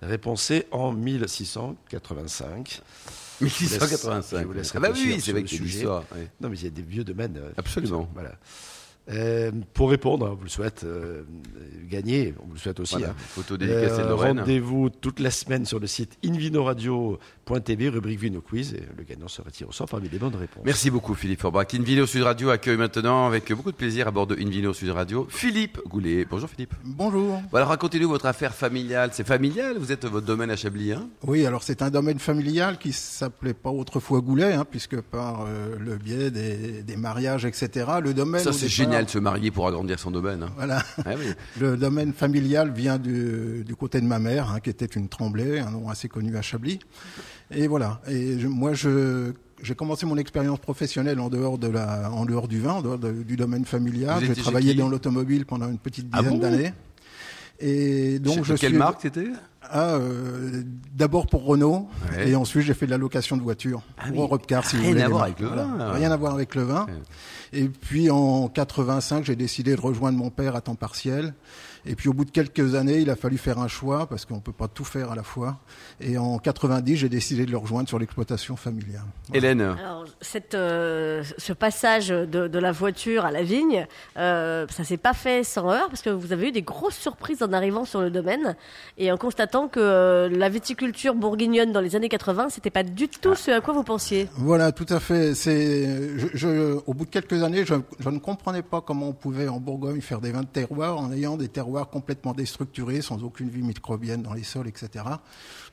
Réponse 0.01 0.41
C 0.44 0.67
en 0.72 0.91
1685. 0.94 2.82
1685. 3.41 4.39
je 4.41 4.46
vous 4.46 4.53
laisse 4.53 4.72
ah 4.75 4.79
bah 4.79 4.89
oui, 4.94 5.20
c'est 5.20 5.32
vrai 5.32 5.44
que 5.44 5.50
c'est 5.50 5.58
sujet. 5.58 5.86
oui. 5.86 6.22
Non, 6.41 6.50
mais 6.50 6.58
il 6.58 6.63
y 6.63 6.67
a 6.67 6.72
des 6.72 6.82
vieux 6.82 7.03
domaines. 7.03 7.38
euh, 7.38 7.51
Absolument. 7.58 8.10
Voilà. 8.13 8.32
Euh, 9.10 9.52
pour 9.74 9.92
répondre, 9.92 10.28
on 10.32 10.36
vous 10.36 10.44
le 10.46 10.50
souhaite 10.50 10.84
euh, 10.84 11.24
gagner, 11.90 12.34
on 12.42 12.48
vous 12.48 12.54
le 12.54 12.60
souhaite 12.60 12.80
aussi. 12.80 12.96
Voilà, 12.96 13.10
hein. 13.12 13.16
photo 13.18 13.56
dédicacée 13.56 13.98
de 13.98 14.08
Euh, 14.08 14.10
Lorraine. 14.10 14.40
Rendez-vous 14.40 14.90
toute 14.90 15.20
la 15.20 15.30
semaine 15.30 15.66
sur 15.66 15.80
le 15.80 15.86
site 15.86 16.18
invinoradio.tv, 16.26 17.90
rubrique 17.90 18.20
Vino 18.20 18.42
Quiz, 18.42 18.74
et 18.74 18.84
le 18.98 19.04
gagnant 19.04 19.28
se 19.28 19.42
retire 19.42 19.70
au 19.70 19.72
sort 19.72 19.88
parmi 19.88 20.10
les 20.10 20.18
bonnes 20.18 20.36
réponses. 20.36 20.64
Merci 20.66 20.90
beaucoup 20.90 21.14
Philippe 21.14 21.42
Forbach. 21.42 21.68
Invino 21.74 22.06
Sud 22.06 22.24
Radio 22.24 22.50
accueille 22.50 22.78
maintenant 22.78 23.28
avec 23.28 23.52
beaucoup 23.54 23.72
de 23.72 23.78
plaisir 23.78 24.08
à 24.08 24.12
bord 24.12 24.28
de 24.28 24.36
Invino 24.36 24.74
Sud 24.74 24.90
Radio 24.90 25.28
Philippe 25.30 25.80
Goulet. 25.88 26.26
Bonjour 26.30 26.50
Philippe. 26.50 26.74
Bonjour. 26.84 27.42
Bon, 27.52 27.58
alors 27.58 27.70
racontez-nous 27.70 28.10
votre 28.10 28.26
affaire 28.26 28.54
familiale. 28.56 29.12
C'est 29.14 29.28
familial 29.28 29.78
Vous 29.78 29.92
êtes 29.92 30.06
votre 30.06 30.26
domaine 30.26 30.50
à 30.50 30.56
Chablis 30.56 30.94
hein? 30.94 31.08
Oui, 31.24 31.46
alors 31.46 31.64
c'est 31.64 31.82
un 31.82 31.90
domaine 31.90 32.20
familial 32.20 32.78
qui 32.80 32.92
s'appelait 32.92 33.54
pas 33.54 33.70
autrefois 33.70 34.22
Goulet, 34.22 34.54
hein, 34.54 34.66
puisque 34.70 35.00
par 35.02 35.46
euh, 35.48 35.76
le 35.80 35.96
biais 35.98 36.32
des, 36.32 36.82
des 36.84 36.96
mariages, 36.96 37.46
etc., 37.46 37.86
le 38.04 38.14
domaine. 38.14 38.42
Ça 38.42 38.52
c'est 38.54 38.66
départ- 38.68 38.76
génial 38.96 39.06
de 39.06 39.10
se 39.12 39.20
marier 39.20 39.52
pour 39.52 39.68
agrandir 39.68 40.00
son 40.00 40.12
domaine. 40.12 40.44
hein. 40.44 40.50
Voilà. 40.56 40.82
Ah 41.06 41.12
oui. 41.18 41.25
Le 41.62 41.78
domaine 41.78 42.14
familial 42.14 42.72
vient 42.72 42.98
du, 42.98 43.64
du 43.66 43.75
côté 43.75 44.02
de 44.02 44.06
ma 44.06 44.20
mère, 44.20 44.52
hein, 44.52 44.60
qui 44.60 44.70
était 44.70 44.86
une 44.86 45.08
Tremblay, 45.10 45.60
un 45.60 45.72
nom 45.72 45.90
assez 45.90 46.08
connu 46.08 46.36
à 46.36 46.42
Chablis. 46.42 46.80
Et 47.52 47.68
voilà. 47.68 48.02
Et 48.08 48.40
je- 48.40 48.48
moi, 48.48 48.74
je 48.74 49.32
j'ai 49.64 49.74
commencé 49.74 50.06
mon 50.06 50.18
expérience 50.18 50.60
professionnelle 50.60 51.20
en 51.20 51.30
dehors 51.30 51.58
de 51.58 51.68
la, 51.70 52.12
en 52.12 52.25
dehors 52.25 52.48
du 52.48 52.60
vin, 52.60 52.74
en 52.74 52.82
dehors 52.82 52.98
de- 53.00 53.24
du 53.24 53.36
domaine 53.38 53.64
familial. 53.66 54.22
J'ai 54.24 54.36
travaillé 54.36 54.74
dans 54.74 54.90
l'automobile 54.90 55.46
pendant 55.46 55.70
une 55.70 55.78
petite 55.80 56.08
Ah 56.12 56.18
dizaine 56.22 56.34
bon? 56.34 56.40
d'années. 56.42 56.74
Et 57.60 58.20
donc, 58.20 58.44
je 58.44 58.54
quelle 58.56 58.70
suis 58.72 58.78
marque 58.78 59.02
c'était? 59.02 59.28
Ah, 59.68 59.96
euh, 59.96 60.62
d'abord 60.94 61.26
pour 61.26 61.44
Renault, 61.46 61.88
Ouais. 62.12 62.30
et 62.30 62.36
ensuite 62.36 62.64
j'ai 62.64 62.76
fait 62.76 62.86
de 62.86 62.92
la 62.92 62.98
location 63.00 63.36
de 63.36 63.42
voitures 63.42 63.82
Ah 63.98 64.04
pour 64.10 64.12
oui. 64.18 64.22
Europcar, 64.24 64.64
si 64.66 64.76
Rien 64.76 64.84
vous 64.86 64.90
voulez. 64.92 65.02
à 65.02 65.06
les 65.06 65.12
voir 65.12 65.24
avec 65.24 65.40
le 65.40 65.48
vin. 65.48 65.92
Rien 65.94 66.12
à 66.12 66.18
voir 66.18 66.34
avec 66.36 66.54
le 66.54 66.62
vin. 66.64 66.86
Et 67.52 67.68
puis 67.70 68.12
en 68.12 68.48
85, 68.48 69.26
j'ai 69.26 69.36
décidé 69.36 69.76
de 69.76 69.82
rejoindre 69.82 70.18
mon 70.20 70.30
père 70.30 70.56
à 70.56 70.62
temps 70.62 70.76
partiel. 70.76 71.34
Et 71.86 71.96
puis 71.96 72.10
au 72.10 72.13
bout 72.13 72.25
de 72.25 72.32
quelques 72.32 72.75
années, 72.75 73.00
il 73.00 73.10
a 73.10 73.15
fallu 73.15 73.38
faire 73.38 73.60
un 73.60 73.68
choix 73.68 74.08
parce 74.08 74.25
qu'on 74.25 74.39
peut 74.39 74.51
pas 74.51 74.68
tout 74.68 74.84
faire 74.84 75.12
à 75.12 75.15
la 75.15 75.24
fois. 75.24 75.58
Et 76.01 76.18
en 76.18 76.38
90, 76.39 76.98
j'ai 76.98 77.10
décidé 77.10 77.46
de 77.46 77.51
le 77.51 77.58
rejoindre 77.58 77.88
sur 77.88 78.00
l'exploitation 78.00 78.56
familiale. 78.56 79.04
Hélène. 79.34 79.62
Alors, 79.62 80.06
cette, 80.22 80.56
euh, 80.56 81.24
ce 81.38 81.54
passage 81.54 82.08
de, 82.10 82.25
de 82.48 82.60
la 82.60 82.72
voiture 82.72 83.24
à 83.25 83.32
la 83.32 83.44
vigne, 83.44 83.86
euh, 84.18 84.65
ça 84.70 84.84
s'est 84.84 84.98
pas 84.98 85.13
fait 85.13 85.44
sans 85.44 85.70
heurts 85.70 85.89
parce 85.89 86.01
que 86.01 86.10
vous 86.10 86.34
avez 86.34 86.50
eu 86.50 86.51
des 86.51 86.62
grosses 86.63 86.96
surprises 86.98 87.44
en 87.44 87.54
arrivant 87.54 87.86
sur 87.86 88.01
le 88.01 88.10
domaine 88.10 88.56
et 88.98 89.12
en 89.12 89.18
constatant 89.18 89.68
que 89.68 89.80
euh, 89.80 90.30
la 90.30 90.50
viticulture 90.50 91.13
bourguignonne 91.15 91.72
dans 91.72 91.82
les 91.82 91.96
années 91.96 92.10
80, 92.10 92.50
c'était 92.50 92.70
pas 92.72 92.84
du 92.84 93.08
tout 93.10 93.36
ce 93.36 93.51
à 93.51 93.62
quoi 93.62 93.74
vous 93.74 93.84
pensiez. 93.84 94.27
Voilà, 94.38 94.72
tout 94.72 94.88
à 94.89 95.00
fait. 95.00 95.36
C'est, 95.36 96.18
je, 96.18 96.27
je- 96.34 96.80
au 96.88 96.94
bout 96.94 97.06
de 97.06 97.10
quelques 97.12 97.44
années, 97.44 97.63
je, 97.65 97.75
je 98.00 98.10
ne 98.10 98.18
comprenais 98.20 98.62
pas 98.63 98.82
comment 98.82 99.10
on 99.10 99.13
pouvait 99.13 99.48
en 99.48 99.60
Bourgogne 99.60 100.01
faire 100.01 100.22
des 100.22 100.32
vins 100.32 100.42
de 100.42 100.48
terroir 100.48 100.98
en 100.98 101.12
ayant 101.12 101.38
des 101.38 101.48
terroirs 101.48 101.75
complètement 101.84 102.34
déstructurés, 102.34 103.01
sans 103.01 103.24
aucune 103.24 103.50
vie 103.50 103.62
microbienne 103.62 104.22
dans 104.22 104.34
les 104.34 104.44
sols, 104.44 104.67
etc. 104.67 105.05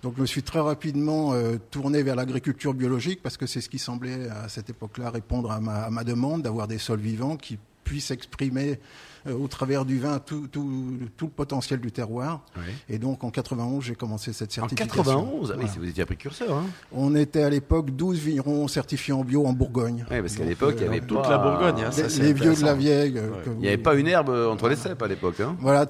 Donc, 0.02 0.14
je 0.16 0.22
me 0.22 0.26
suis 0.26 0.42
très 0.42 0.60
rapidement 0.60 1.32
euh, 1.32 1.58
tourné 1.70 2.02
vers 2.02 2.16
l'agriculture 2.16 2.74
biologique 2.74 3.22
parce 3.22 3.36
que 3.36 3.46
c'est 3.46 3.60
ce 3.60 3.68
qui 3.68 3.78
semblait 3.78 4.28
à 4.28 4.48
cette 4.48 4.68
époque-là 4.70 5.10
répondre 5.10 5.50
à 5.50 5.60
ma, 5.60 5.82
à 5.82 5.90
ma 5.90 6.04
demande 6.04 6.42
d'avoir 6.42 6.66
des 6.66 6.78
sols 6.78 7.00
vivants 7.00 7.36
qui 7.36 7.58
puissent 7.84 8.10
exprimer 8.10 8.78
euh, 9.28 9.34
au 9.34 9.46
travers 9.46 9.84
du 9.84 9.98
vin 10.00 10.18
tout, 10.18 10.48
tout, 10.48 10.98
tout 11.16 11.26
le 11.26 11.30
potentiel 11.30 11.78
du 11.80 11.92
terroir. 11.92 12.44
Oui. 12.56 12.62
Et 12.88 12.98
donc, 12.98 13.22
en 13.22 13.30
91, 13.30 13.84
j'ai 13.84 13.94
commencé 13.94 14.32
cette 14.32 14.50
En 14.58 14.66
certification. 14.68 15.02
91 15.04 15.50
Ah 15.52 15.54
oui, 15.56 15.64
Voilà. 15.66 15.78
vous 15.80 15.88
étiez 15.88 16.02
un 16.02 16.06
précurseur. 16.06 16.56
Hein 16.56 16.66
On 16.90 17.14
était 17.14 17.42
à 17.44 17.50
l'époque 17.50 17.90
12 17.90 18.18
vignerons 18.18 18.66
certifiés 18.66 19.14
en 19.14 19.22
bio 19.24 19.46
en 19.46 19.52
Bourgogne. 19.52 20.04
Oui, 20.10 20.20
parce 20.20 20.34
qu'à 20.34 20.44
l'époque, 20.44 20.74
il 20.78 20.84
y 20.84 20.88
avait 20.88 21.00
Toute 21.00 21.22
pas- 21.22 21.30
la 21.30 21.38
Bourgogne, 21.38 21.84
hein, 21.84 21.90
les, 21.96 22.02
ça, 22.02 22.08
c'est 22.08 22.22
les 22.22 22.32
vieux 22.32 22.54
de 22.54 22.64
la 22.64 22.74
vieille. 22.74 23.16
euh, 23.16 23.30
Il 23.54 23.58
n'y 23.60 23.68
avait 23.68 23.76
pas 23.78 23.94
une 23.94 24.08
herbe 24.08 24.30
entre 24.30 24.68
les 24.68 24.76
cèpes 24.76 25.02
à 25.02 25.06
l'époque. 25.08 25.38
Hein 25.40 25.56
Voilà, 25.60 25.86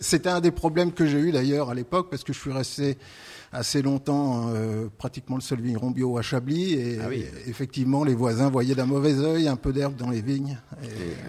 c'était 0.00 0.28
un 0.28 0.40
des 0.40 0.50
problèmes 0.50 0.92
que 0.92 1.06
j'ai 1.06 1.18
eu 1.18 1.32
d'ailleurs 1.32 1.70
à 1.70 1.74
l'époque 1.74 2.08
parce 2.10 2.22
que 2.24 2.32
je 2.32 2.38
suis 2.38 2.52
resté 2.52 2.96
assez 3.52 3.80
longtemps 3.82 4.50
euh, 4.54 4.88
pratiquement 4.98 5.36
le 5.36 5.40
seul 5.42 5.60
vigneron 5.60 5.90
bio 5.90 6.18
à 6.18 6.22
Chablis 6.22 6.74
et 6.74 6.98
Ah 7.02 7.06
oui. 7.08 7.24
effectivement 7.46 8.04
les 8.04 8.14
voisins 8.14 8.50
voyaient 8.50 8.74
d'un 8.74 8.86
mauvais 8.86 9.18
œil 9.18 9.48
un 9.48 9.56
peu 9.56 9.72
d'herbe 9.72 9.96
dans 9.96 10.10
les 10.10 10.20
vignes. 10.20 10.58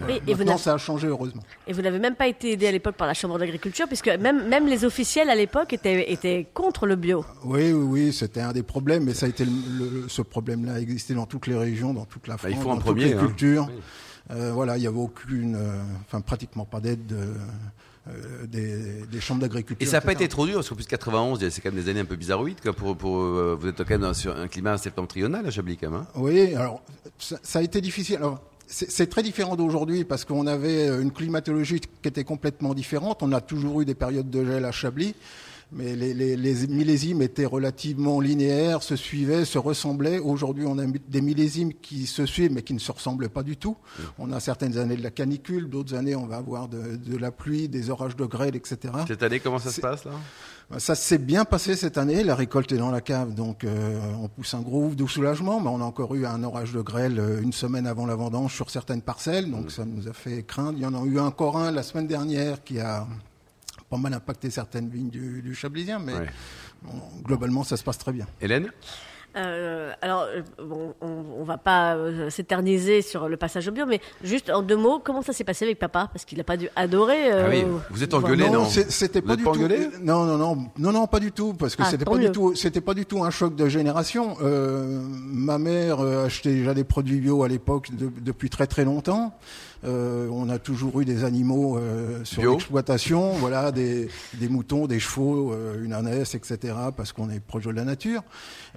Et. 0.10 0.14
Et- 0.14 0.22
et 0.32 0.36
Maintenant 0.36 0.58
ça 0.58 0.74
a 0.74 0.78
changé 0.78 1.08
heureusement. 1.08 1.42
Et 1.68 1.74
vous 1.74 1.82
n'avez 1.82 2.00
même 2.00 2.16
pas 2.16 2.28
été 2.28 2.52
aidé 2.52 2.68
à 2.68 2.72
l'époque 2.72 2.96
par 2.96 3.08
la 3.08 3.14
Chambre 3.14 3.40
d'agriculture 3.40 3.88
puisque 3.88 4.10
même, 4.10 4.48
même 4.50 4.68
les 4.68 4.84
officiels 4.86 5.30
à 5.30 5.36
l'époque 5.36 5.72
étaient, 5.74 6.12
étaient 6.12 6.48
contre 6.54 6.86
le 6.86 6.96
bio. 6.96 7.24
Oui, 7.46 7.72
oui, 7.72 7.84
oui, 8.08 8.14
c'était 8.14 8.42
un 8.42 8.52
des 8.52 8.64
problèmes, 8.64 9.04
mais 9.06 9.14
ça 9.14 9.26
a 9.26 9.30
été 9.30 9.46
le- 9.46 9.52
le- 10.02 10.10
ce 10.10 10.22
problème-là 10.22 10.74
a 10.74 10.80
existé 10.80 11.14
dans 11.14 11.26
toutes 11.26 11.48
les 11.48 11.56
régions, 11.56 11.94
dans 11.94 12.06
toute 12.06 12.28
la 12.28 12.34
Bah, 12.36 12.40
France, 12.40 12.52
il 12.54 12.62
faut 12.62 12.72
un 12.72 12.76
dans 12.76 12.82
premier, 12.82 13.04
toutes 13.04 13.12
les 13.12 13.18
hein. 13.18 13.26
cultures. 13.28 13.68
Oui. 13.70 13.82
Euh, 14.32 14.52
voilà, 14.54 14.78
il 14.78 14.84
y 14.84 14.88
avait 14.88 14.98
aucune, 15.00 15.56
euh, 15.56 15.82
enfin 16.06 16.22
pratiquement 16.22 16.66
pas 16.66 16.80
d'aide 16.80 17.06
de, 17.08 17.18
euh, 18.08 18.46
des, 18.46 19.06
des 19.06 19.20
chambres 19.20 19.42
d'agriculture. 19.42 19.86
Et 19.86 19.90
ça 19.90 19.98
n'a 19.98 20.02
pas 20.02 20.12
été 20.14 20.28
trop 20.28 20.46
dur, 20.46 20.56
parce 20.56 20.70
qu'en 20.70 20.76
plus 20.76 20.86
91, 20.86 21.50
c'est 21.50 21.62
quand 21.62 21.72
même 21.72 21.84
des 21.84 21.90
années 21.90 22.02
un 22.02 22.06
peu 22.06 22.16
bizarroïdes. 22.16 22.62
Quoi, 22.62 22.74
pour, 22.74 22.96
pour, 22.96 23.18
vous 23.22 23.68
êtes 23.68 23.84
quand 23.84 23.98
même 24.00 24.14
sur 24.14 24.38
un 24.38 24.48
climat 24.48 24.78
septentrional 24.78 25.46
à 25.46 25.52
Chablis, 25.52 25.78
quand 25.78 25.90
même. 25.90 26.02
hein. 26.02 26.08
Oui, 26.16 26.54
alors 26.54 26.82
ça, 27.18 27.38
ça 27.42 27.60
a 27.60 27.62
été 27.64 27.82
difficile. 27.82 28.18
Alors, 28.18 28.40
c'est 28.72 29.10
très 29.10 29.24
différent 29.24 29.56
d'aujourd'hui 29.56 30.04
parce 30.04 30.26
qu'on 30.26 30.46
avait 30.46 30.90
une 31.02 31.12
climatologie 31.12 31.80
qui 31.80 32.08
était 32.08 32.24
complètement 32.24 32.76
différente. 32.76 33.24
On 33.24 33.32
a 33.32 33.42
toujours 33.42 33.82
eu 33.82 33.86
des 33.86 33.96
périodes 33.96 34.30
de 34.30 34.46
gel 34.46 34.64
à 34.64 34.72
Chablis, 34.72 35.16
mais 35.72 35.96
les, 35.96 36.14
les, 36.14 36.36
les 36.36 36.68
millésimes 36.68 37.22
étaient 37.22 37.46
relativement 37.46 38.20
linéaires, 38.20 38.82
se 38.82 38.96
suivaient, 38.96 39.46
se 39.46 39.58
ressemblaient. 39.58 40.20
Aujourd'hui, 40.20 40.66
on 40.66 40.78
a 40.80 40.86
des 40.86 41.22
millésimes 41.22 41.74
qui 41.74 42.08
se 42.08 42.26
suivent 42.26 42.52
mais 42.52 42.64
qui 42.64 42.74
ne 42.74 42.80
se 42.80 42.92
ressemblent 42.92 43.30
pas 43.30 43.44
du 43.44 43.58
tout. 43.58 43.78
On 44.18 44.32
a 44.32 44.40
certaines 44.40 44.78
années 44.78 44.96
de 44.96 45.04
la 45.04 45.12
canicule, 45.12 45.70
d'autres 45.70 45.96
années 45.96 46.16
on 46.16 46.26
va 46.26 46.38
avoir 46.38 46.68
de, 46.68 46.96
de 46.96 47.18
la 47.18 47.32
pluie, 47.32 47.70
des 47.70 47.90
orages 47.90 48.16
de 48.16 48.26
grêle, 48.26 48.56
etc. 48.56 48.94
Cette 49.08 49.24
année, 49.24 49.40
comment 49.40 49.60
ça 49.60 49.72
se 49.72 49.82
passe 49.82 50.06
là? 50.06 50.12
Ça 50.78 50.94
s'est 50.94 51.18
bien 51.18 51.46
passé 51.46 51.76
cette 51.76 51.98
année. 51.98 52.24
La 52.24 52.36
récolte 52.36 52.72
est 52.72 52.78
dans 52.78 52.92
la 52.92 53.02
cave, 53.02 53.34
donc 53.34 53.64
euh, 53.64 54.00
on 54.22 54.28
pousse 54.28 54.54
un 54.54 54.62
gros 54.62 54.86
ouf 54.86 54.96
de 54.96 55.08
soulagement. 55.08 55.60
Mais 55.60 55.70
on 55.70 55.82
a 55.82 55.84
encore 55.84 56.14
eu 56.14 56.28
un 56.28 56.44
orage 56.44 56.74
de 56.74 56.82
grêle 56.82 57.20
euh, 57.20 57.42
une 57.42 57.54
semaine 57.54 57.88
avant 57.88 58.06
la 58.06 58.16
vendange 58.16 58.54
sur 58.54 58.70
certaines 58.70 59.02
parcelles, 59.02 59.50
donc 59.50 59.72
ça 59.72 59.84
nous 59.84 60.08
a 60.08 60.14
fait 60.14 60.44
craindre. 60.44 60.78
Il 60.78 60.84
y 60.84 60.86
en 60.86 60.94
a 60.94 61.04
eu 61.06 61.20
encore 61.20 61.58
un 61.58 61.72
la 61.72 61.82
semaine 61.82 62.06
dernière 62.06 62.64
qui 62.64 62.80
a 62.80 63.08
pas 63.90 63.98
mal 63.98 64.14
impacté 64.14 64.50
certaines 64.50 64.90
vignes 64.90 65.10
du, 65.10 65.42
du 65.42 65.56
Chablisien, 65.56 66.00
mais 66.00 66.14
Ouais. 66.14 66.26
bon, 66.84 66.92
globalement 67.24 67.64
ça 67.64 67.78
se 67.78 67.84
passe 67.84 67.98
très 67.98 68.12
bien. 68.12 68.28
Hélène 68.42 68.70
Euh, 69.36 69.92
alors, 70.02 70.24
euh, 70.24 70.42
bon, 70.64 70.96
on, 71.02 71.24
on 71.40 71.44
va 71.44 71.60
pas 71.60 71.96
euh, 71.96 72.32
s'éterniser 72.32 73.04
sur 73.04 73.30
le 73.30 73.38
passage 73.38 73.68
au 73.68 73.72
bio, 73.72 73.86
mais 73.86 74.02
juste 74.24 74.50
en 74.50 74.64
deux 74.64 74.76
mots, 74.76 74.98
comment 75.04 75.22
ça 75.22 75.34
s'est 75.34 75.44
passé 75.44 75.66
avec 75.66 75.78
papa? 75.78 76.10
Parce 76.12 76.26
qu'il 76.26 76.40
n'a 76.40 76.44
pas 76.44 76.58
dû 76.58 76.68
adorer. 76.76 77.32
euh, 77.32 77.44
Ah 77.46 77.50
oui, 77.50 77.64
vous 77.92 78.02
êtes 78.04 78.16
engueulé, 78.16 78.50
non? 78.50 78.66
C'est- 78.66 78.90
c'était 78.90 79.22
pas 79.22 79.36
du 79.36 79.44
pas 79.44 79.52
tout. 79.52 79.68
non, 80.02 80.26
non, 80.26 80.38
non, 80.40 80.58
non, 80.80 80.92
non, 80.92 81.06
pas 81.06 81.20
du 81.20 81.32
tout, 81.32 81.54
parce 81.54 81.76
que 81.76 81.84
Ah, 81.84 81.92
c'était 81.92 82.06
pas 82.06 82.16
mieux. 82.16 82.26
du 82.26 82.32
tout, 82.32 82.56
c'était 82.56 82.82
pas 82.82 82.96
du 82.96 83.06
tout 83.06 83.24
un 83.24 83.30
choc 83.30 83.56
de 83.56 83.70
génération. 83.70 84.36
Euh, 84.42 85.00
ma 85.32 85.60
mère 85.60 86.00
achetait 86.00 86.54
déjà 86.56 86.74
des 86.74 86.84
produits 86.84 87.20
bio 87.20 87.44
à 87.44 87.48
l'époque 87.48 87.94
de- 87.96 88.10
depuis 88.22 88.50
très 88.50 88.66
très 88.66 88.84
longtemps. 88.84 89.38
Euh, 89.86 90.28
on 90.32 90.50
a 90.50 90.60
toujours 90.60 91.00
eu 91.02 91.06
des 91.06 91.24
animaux 91.24 91.78
euh, 91.78 92.24
sur 92.26 92.42
l'exploitation, 92.52 93.32
voilà, 93.34 93.72
des, 93.72 94.10
des 94.34 94.50
moutons, 94.50 94.88
des 94.88 95.00
chevaux, 95.00 95.54
euh, 95.54 95.84
une 95.84 95.94
ânesse, 95.94 96.36
etc. 96.36 96.74
Parce 96.96 97.14
qu'on 97.14 97.30
est 97.30 97.40
proche 97.40 97.64
de 97.66 97.72
la 97.72 97.86
nature. 97.86 98.22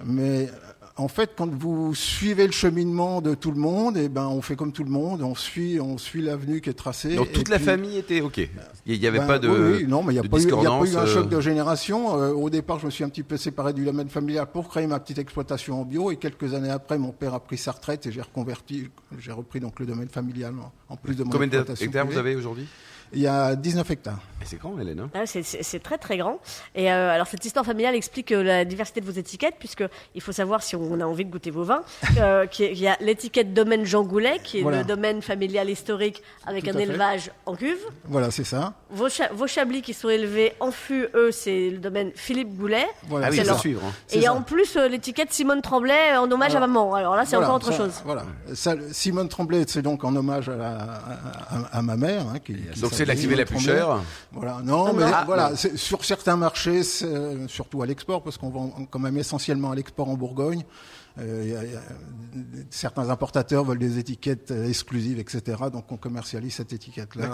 Mais 0.05 0.49
en 0.95 1.07
fait, 1.07 1.31
quand 1.35 1.49
vous 1.51 1.95
suivez 1.95 2.45
le 2.45 2.51
cheminement 2.53 3.19
de 3.21 3.33
tout 3.33 3.51
le 3.51 3.59
monde, 3.59 3.97
et 3.97 4.09
ben, 4.09 4.27
on 4.27 4.41
fait 4.41 4.55
comme 4.55 4.71
tout 4.71 4.83
le 4.83 4.91
monde, 4.91 5.23
on 5.23 5.33
suit, 5.35 5.79
on 5.81 5.97
suit 5.97 6.21
l'avenue 6.21 6.61
qui 6.61 6.69
est 6.69 6.73
tracée. 6.73 7.15
Donc 7.15 7.31
toute 7.31 7.49
la 7.49 7.55
puis- 7.57 7.65
famille 7.65 7.97
était 7.97 8.21
OK. 8.21 8.47
Il 8.85 8.99
n'y 8.99 9.07
avait 9.07 9.19
ben, 9.19 9.27
pas 9.27 9.39
de. 9.39 9.47
oui, 9.49 9.77
oui, 9.81 9.85
non, 9.87 10.03
mais 10.03 10.13
il 10.13 10.19
n'y 10.21 10.25
a, 10.25 10.29
pas 10.29 10.37
eu- 10.37 10.41
il 10.41 10.49
y 10.49 10.51
a 10.51 10.53
pas 10.53 10.59
eu 10.59 10.83
discordance, 10.83 10.95
un 10.95 11.05
choc 11.05 11.29
de 11.29 11.41
génération. 11.41 12.21
Euh, 12.21 12.31
au 12.33 12.49
départ, 12.49 12.79
je 12.79 12.85
me 12.85 12.91
suis 12.91 13.03
un 13.03 13.09
petit 13.09 13.23
peu 13.23 13.37
séparé 13.37 13.73
du 13.73 13.83
domaine 13.85 14.09
familial 14.09 14.45
pour 14.53 14.67
créer 14.69 14.85
ma 14.87 14.99
petite 14.99 15.17
exploitation 15.19 15.81
en 15.81 15.85
bio. 15.85 16.11
Et 16.11 16.17
quelques 16.17 16.53
années 16.53 16.69
après, 16.69 16.97
mon 16.97 17.11
père 17.11 17.33
a 17.33 17.39
pris 17.39 17.57
sa 17.57 17.71
retraite 17.71 18.05
et 18.05 18.11
j'ai 18.11 18.21
reconverti, 18.21 18.89
j'ai 19.19 19.31
repris 19.31 19.59
donc 19.59 19.79
le 19.79 19.85
domaine 19.85 20.09
familial 20.09 20.53
en- 20.89 20.92
en 20.93 20.97
plus 20.97 21.15
de 21.15 21.23
mon 21.23 21.31
Combien 21.31 21.47
d'hectares 21.47 22.05
vous 22.05 22.17
avez 22.17 22.35
aujourd'hui? 22.35 22.67
Il 23.13 23.21
y 23.21 23.27
a 23.27 23.55
19 23.55 23.89
hectares. 23.91 24.19
C'est 24.45 24.57
grand, 24.59 24.77
Hélène. 24.77 24.99
hein 24.99 25.09
Ah, 25.13 25.21
c'est- 25.25 25.79
très 25.79 25.97
très 25.97 26.17
grand. 26.17 26.37
Et 26.75 26.91
euh, 26.91 27.09
alors 27.11 27.27
cette 27.27 27.45
histoire 27.45 27.65
familiale 27.65 27.95
explique 27.95 28.33
euh, 28.33 28.43
la 28.43 28.65
diversité 28.65 28.99
de 28.99 29.05
vos 29.05 29.13
étiquettes, 29.13 29.55
puisque 29.57 29.85
il 30.15 30.19
faut 30.21 30.33
savoir 30.33 30.61
si 30.61 30.75
on 30.75 30.99
a 30.99 31.05
envie 31.05 31.23
de 31.23 31.31
goûter 31.31 31.49
vos 31.49 31.63
vins, 31.63 31.81
euh, 32.19 32.45
il 32.59 32.77
y 32.77 32.87
a 32.89 32.97
l'étiquette 32.99 33.53
domaine 33.53 33.85
Jean 33.85 34.03
Goulet, 34.03 34.39
qui 34.43 34.59
est 34.59 34.61
Voilà. 34.63 34.79
le 34.79 34.83
domaine 34.83 35.21
familial 35.21 35.69
historique 35.69 36.21
avec 36.45 36.65
Tout 36.65 36.71
un 36.71 36.73
fait. 36.73 36.83
élevage 36.83 37.31
en 37.45 37.55
cuve. 37.55 37.79
Voilà, 38.05 38.31
c'est 38.31 38.43
ça. 38.43 38.73
Vos, 38.89 39.07
cha- 39.07 39.31
vos 39.33 39.47
chablis 39.47 39.81
qui 39.81 39.93
sont 39.93 40.09
élevés 40.09 40.51
en 40.59 40.71
fût, 40.71 41.07
eux, 41.15 41.31
c'est 41.31 41.69
le 41.69 41.77
domaine 41.77 42.11
Philippe 42.13 42.53
Goulet. 42.57 42.85
Voilà, 43.07 43.27
Ah 43.27 43.29
oui, 43.31 43.39
leur- 43.45 43.59
suivre. 43.61 43.81
hein. 43.85 43.93
Et 44.11 44.17
il 44.17 44.21
y 44.23 44.25
a 44.25 44.31
ça. 44.31 44.33
en 44.35 44.41
plus 44.41 44.75
euh, 44.75 44.89
l'étiquette 44.89 45.31
Simone 45.31 45.61
Tremblay 45.61 46.17
en 46.17 46.29
hommage 46.29 46.51
Alors, 46.51 46.63
à 46.63 46.67
maman. 46.67 46.93
Alors 46.95 47.15
là, 47.15 47.23
c'est 47.25 47.37
Voilà, 47.37 47.47
encore 47.53 47.55
autre 47.69 47.71
ça, 47.71 47.77
chose. 47.77 47.93
Voilà. 48.03 48.23
Ça, 48.53 48.75
Simone 48.91 49.29
Tremblay, 49.29 49.63
c'est 49.69 49.81
donc 49.81 50.03
en 50.03 50.13
hommage 50.17 50.49
à, 50.49 50.57
la- 50.57 50.75
à, 50.75 51.55
à- 51.71 51.77
à 51.77 51.81
ma 51.81 51.95
mère. 51.95 52.23
hein, 52.27 52.39
qui, 52.43 52.55
qui 52.55 52.81
Donc 52.81 52.91
c'est 53.05 53.07
l'activité 53.07 53.39
la 53.39 53.45
plus 53.45 53.59
chère. 53.59 54.03
Voilà, 54.31 54.61
non, 54.63 54.87
Ah, 54.87 54.93
mais. 54.93 55.03
Ah, 55.05 55.23
voilà, 55.25 55.55
sur 55.55 56.03
certains 56.05 56.35
marchés, 56.37 56.81
euh, 57.03 57.47
surtout 57.47 57.81
à 57.81 57.85
l'export, 57.85 58.23
parce 58.23 58.37
qu'on 58.37 58.49
vend 58.49 58.69
quand 58.89 58.99
même 58.99 59.17
essentiellement 59.17 59.71
à 59.71 59.75
l'export 59.75 60.09
en 60.09 60.15
Bourgogne. 60.17 60.63
euh, 61.19 61.41
il 61.45 61.51
y 61.51 61.55
a- 61.55 61.63
il 61.63 61.71
y 61.71 61.75
a- 61.75 61.81
certains 62.71 63.07
importateurs 63.11 63.63
veulent 63.63 63.77
des 63.77 63.99
étiquettes 63.99 64.49
euh, 64.49 64.67
exclusives, 64.67 65.19
etc. 65.19 65.57
Donc 65.71 65.91
on 65.91 65.97
commercialise 65.97 66.55
cette 66.55 66.73
étiquette-là 66.73 67.29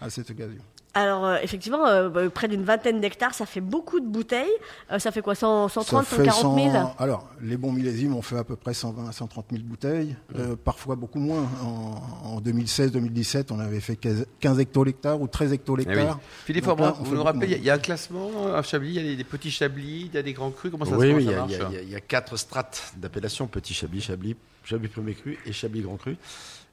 à 0.00 0.08
cette 0.08 0.30
occasion. 0.30 0.62
Alors, 0.92 1.24
euh, 1.24 1.36
effectivement, 1.42 1.86
euh, 1.86 2.08
bah, 2.08 2.28
près 2.30 2.48
d'une 2.48 2.64
vingtaine 2.64 3.00
d'hectares, 3.00 3.32
ça 3.32 3.46
fait 3.46 3.60
beaucoup 3.60 4.00
de 4.00 4.06
bouteilles. 4.06 4.50
Euh, 4.90 4.98
ça 4.98 5.12
fait 5.12 5.22
quoi 5.22 5.36
100, 5.36 5.68
130, 5.68 6.04
Ça 6.04 6.16
fait 6.16 6.24
140 6.30 6.58
000 6.58 6.72
100 6.72 6.94
Alors, 6.98 7.28
les 7.40 7.56
bons 7.56 7.70
millésimes, 7.70 8.16
on 8.16 8.22
fait 8.22 8.36
à 8.36 8.42
peu 8.42 8.56
près 8.56 8.74
120 8.74 9.08
à 9.08 9.12
130 9.12 9.46
000 9.52 9.62
bouteilles, 9.64 10.16
euh, 10.36 10.56
parfois 10.56 10.96
beaucoup 10.96 11.20
moins. 11.20 11.48
En, 11.62 12.28
en 12.36 12.40
2016-2017, 12.40 13.46
on 13.52 13.60
avait 13.60 13.78
fait 13.80 13.94
15 13.96 14.26
15 14.40 14.58
hectolhectares 14.58 15.20
ou 15.20 15.28
13 15.28 15.46
Eh 15.46 15.50
oui. 15.50 15.54
hectolhectares. 15.56 16.18
Philippe 16.44 16.64
Donc 16.66 16.78
là, 16.80 16.84
Forbin, 16.86 16.98
on 17.00 17.04
vous 17.04 17.14
nous 17.14 17.22
rappelez, 17.22 17.46
il 17.56 17.64
y 17.64 17.70
a- 17.70 17.74
un 17.74 17.78
classement 17.78 18.52
à 18.54 18.62
Chablis, 18.62 18.88
il 18.90 18.94
y 18.96 18.98
a 18.98 19.02
des, 19.02 19.16
des 19.16 19.24
petits 19.24 19.50
Chablis, 19.52 20.06
il 20.06 20.14
y 20.14 20.18
a 20.18 20.22
des 20.22 20.32
grands 20.32 20.50
crus, 20.50 20.72
comment 20.72 20.84
ça 20.84 20.96
oui, 20.96 21.10
se 21.10 21.14
oui, 21.14 21.24
passe 21.26 21.34
a- 21.60 21.70
il 21.82 21.88
y 21.90 21.94
a 21.94 22.00
quatre 22.00 22.36
strates 22.36 22.94
d'appellation 22.96 23.46
petit 23.46 23.74
Chablis, 23.74 24.00
Chablis, 24.00 24.34
Chablis 24.64 24.88
premier 24.88 25.14
cru 25.14 25.38
et 25.46 25.52
Chablis 25.52 25.82
grand 25.82 25.96
cru. 25.96 26.16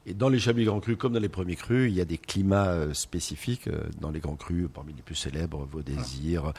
Et 0.10 0.14
dans 0.14 0.30
les 0.30 0.40
Chablis 0.40 0.64
grand 0.64 0.80
cru, 0.80 0.96
comme 0.96 1.12
dans 1.12 1.20
les 1.20 1.28
premiers 1.28 1.58
crus, 1.58 1.92
il 1.92 1.94
y 1.98 2.00
a 2.00 2.06
des 2.06 2.18
climats 2.18 2.70
euh, 2.70 2.94
spécifiques. 2.94 3.68
euh, 3.68 3.84
dans 4.00 4.10
les 4.10 4.22
grands 4.22 4.38
crus, 4.38 4.70
parmi 4.74 4.94
les 4.94 5.02
plus 5.02 5.16
célèbres, 5.16 5.68
Vaudésir, 5.70 6.46
euh, 6.46 6.52